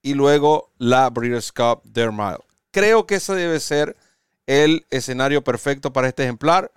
[0.02, 2.38] y luego la Breeders' Cup Dare Mile.
[2.72, 3.96] Creo que ese debe ser
[4.46, 6.72] el escenario perfecto para este ejemplar.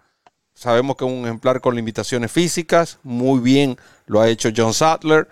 [0.54, 5.28] Sabemos que es un ejemplar con limitaciones físicas, muy bien lo ha hecho John Sattler.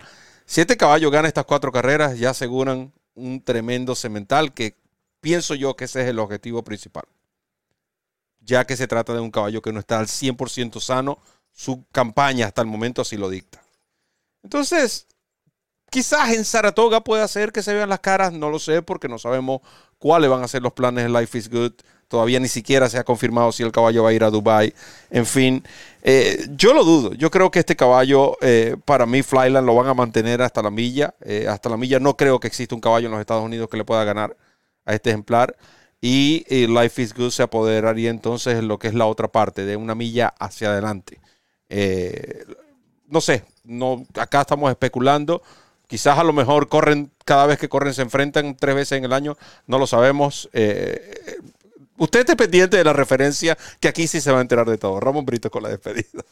[0.46, 4.76] Si este caballo gana estas cuatro carreras, ya aseguran un tremendo cemental que
[5.20, 7.04] pienso yo que ese es el objetivo principal.
[8.40, 11.18] Ya que se trata de un caballo que no está al 100% sano,
[11.52, 13.62] su campaña hasta el momento así lo dicta.
[14.42, 15.06] Entonces,
[15.90, 19.18] quizás en Saratoga pueda hacer que se vean las caras, no lo sé porque no
[19.18, 19.62] sabemos
[19.98, 21.72] cuáles van a ser los planes de Life is Good.
[22.08, 24.74] Todavía ni siquiera se ha confirmado si el caballo va a ir a Dubai.
[25.10, 25.64] En fin,
[26.06, 27.14] eh, yo lo dudo.
[27.14, 30.70] Yo creo que este caballo, eh, para mí, Flyland lo van a mantener hasta la
[30.70, 31.14] milla.
[31.22, 33.78] Eh, hasta la milla no creo que exista un caballo en los Estados Unidos que
[33.78, 34.36] le pueda ganar
[34.84, 35.56] a este ejemplar.
[36.02, 39.76] Y Life is Good se apoderaría entonces en lo que es la otra parte, de
[39.76, 41.18] una milla hacia adelante.
[43.08, 45.42] no sé, no, acá estamos especulando.
[45.86, 49.14] Quizás a lo mejor corren, cada vez que corren se enfrentan tres veces en el
[49.14, 50.50] año, no lo sabemos.
[51.96, 54.98] Usted esté pendiente de la referencia, que aquí sí se va a enterar de todo.
[55.00, 56.24] Ramón Brito con la despedida.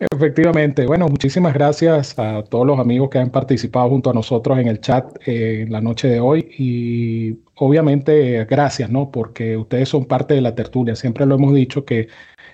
[0.00, 0.86] Efectivamente.
[0.86, 4.80] Bueno, muchísimas gracias a todos los amigos que han participado junto a nosotros en el
[4.80, 6.48] chat eh, en la noche de hoy.
[6.58, 9.10] Y obviamente gracias, ¿no?
[9.10, 10.96] Porque ustedes son parte de la tertulia.
[10.96, 12.08] Siempre lo hemos dicho que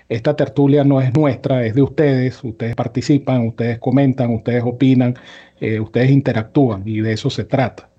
[0.09, 2.43] esta tertulia no es nuestra, es de ustedes.
[2.43, 5.15] Ustedes participan, ustedes comentan, ustedes opinan,
[5.61, 7.89] eh, ustedes interactúan y de eso se trata.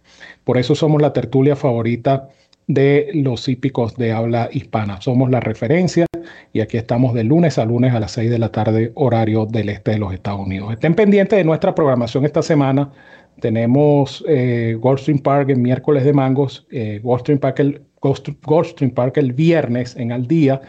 [0.45, 2.29] Por eso somos la tertulia favorita
[2.69, 5.01] de los hípicos de habla hispana.
[5.01, 6.07] Somos la referencia
[6.53, 9.71] y aquí estamos de lunes a lunes a las 6 de la tarde, horario del
[9.71, 10.73] este de los Estados Unidos.
[10.75, 12.93] Estén pendientes de nuestra programación esta semana.
[13.41, 19.33] Tenemos eh, Goldstream Park el miércoles de mangos, eh, Goldstream, Park el, Goldstream Park el
[19.33, 20.61] viernes en al día.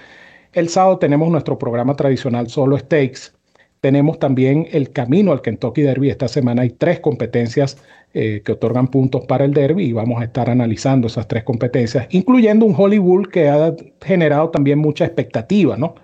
[0.53, 3.33] El sábado tenemos nuestro programa tradicional Solo Stakes.
[3.81, 6.09] Tenemos también el camino al Kentucky Derby.
[6.09, 7.77] Esta semana hay tres competencias
[8.13, 12.07] eh, que otorgan puntos para el derby y vamos a estar analizando esas tres competencias,
[12.09, 15.95] incluyendo un Hollywood que ha generado también mucha expectativa, ¿no?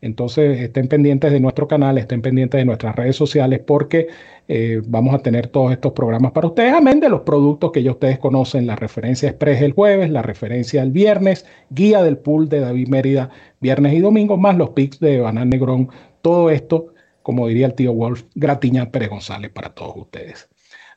[0.00, 4.08] Entonces estén pendientes de nuestro canal, estén pendientes de nuestras redes sociales porque
[4.46, 7.90] eh, vamos a tener todos estos programas para ustedes, amén de los productos que ya
[7.92, 12.60] ustedes conocen, la referencia express el jueves, la referencia el viernes, guía del pool de
[12.60, 13.30] David Mérida
[13.60, 15.88] viernes y domingo, más los pics de Banán Negrón,
[16.22, 20.48] todo esto, como diría el tío Wolf, gratiña Pérez González para todos ustedes.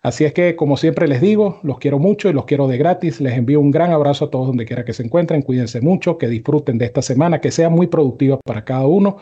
[0.04, 3.22] Así es que, como siempre les digo, los quiero mucho y los quiero de gratis.
[3.22, 5.44] Les envío un gran abrazo a todos donde quiera que se encuentren.
[5.44, 9.18] Cuídense mucho, que disfruten de esta semana, que sea muy productiva para cada uno.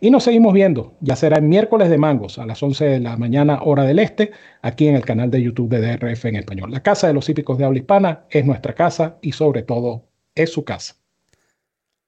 [0.00, 0.94] Y nos seguimos viendo.
[1.00, 4.30] Ya será el miércoles de mangos a las 11 de la mañana, hora del este,
[4.62, 6.70] aquí en el canal de YouTube de DRF en español.
[6.70, 10.06] La Casa de los Hípicos de Habla Hispana es nuestra casa y, sobre todo,
[10.36, 10.99] es su casa.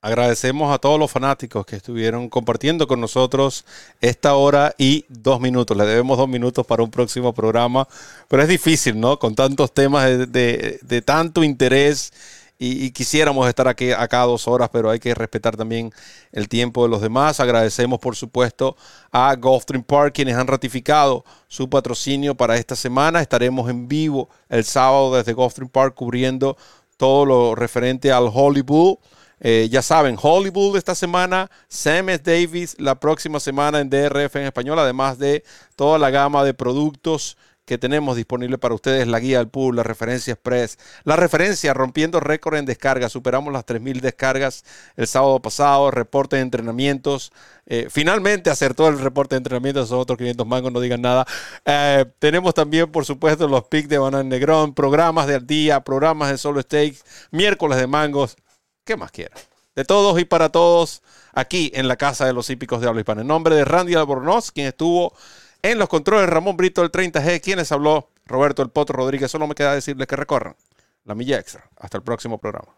[0.05, 3.65] Agradecemos a todos los fanáticos que estuvieron compartiendo con nosotros
[4.01, 5.77] esta hora y dos minutos.
[5.77, 7.87] Le debemos dos minutos para un próximo programa,
[8.27, 9.21] pero es difícil, ¿no?
[9.21, 12.13] Con tantos temas de, tanto interés
[12.59, 15.93] y, quisiéramos estar aquí acá dos horas, pero hay que respetar también
[16.33, 17.39] el tiempo de los demás.
[17.39, 18.77] Agradecemos, por supuesto,
[19.13, 23.21] a Gulfstream Park, quienes han ratificado su patrocinio para esta semana.
[23.21, 26.57] Estaremos en vivo el sábado desde Gulfstream Park cubriendo
[26.97, 28.97] todo lo referente al Hollywood.
[29.45, 34.79] Eh, ya saben, Hollywood esta semana, Sam Davis la próxima semana en DRF en español,
[34.79, 35.43] además de
[35.75, 39.83] toda la gama de productos que tenemos disponible para ustedes, la guía del pool, la
[39.83, 44.65] referencia express, la referencia rompiendo récord en descargas, superamos las 3.000 descargas
[44.97, 47.33] el sábado pasado, reporte de entrenamientos,
[47.67, 51.25] eh, finalmente acertó el reporte de entrenamientos, son otros 500 mangos, no digan nada.
[51.65, 56.39] Eh, tenemos también, por supuesto, los picks de Banana Negrón, programas del día, programas de
[56.39, 56.99] solo stakes,
[57.31, 58.37] miércoles de mangos,
[58.85, 59.35] ¿Qué más quiera?
[59.77, 61.03] De todos y para todos,
[61.33, 63.23] aquí en la Casa de los Hípicos de Habla Hispana.
[63.23, 65.15] En nombre de Randy Albornoz, quien estuvo
[65.63, 69.31] en los controles, Ramón Brito, el 30G, quienes habló, Roberto El Potro Rodríguez.
[69.31, 70.57] Solo me queda decirles que recorran
[71.05, 71.71] la milla extra.
[71.79, 72.75] Hasta el próximo programa.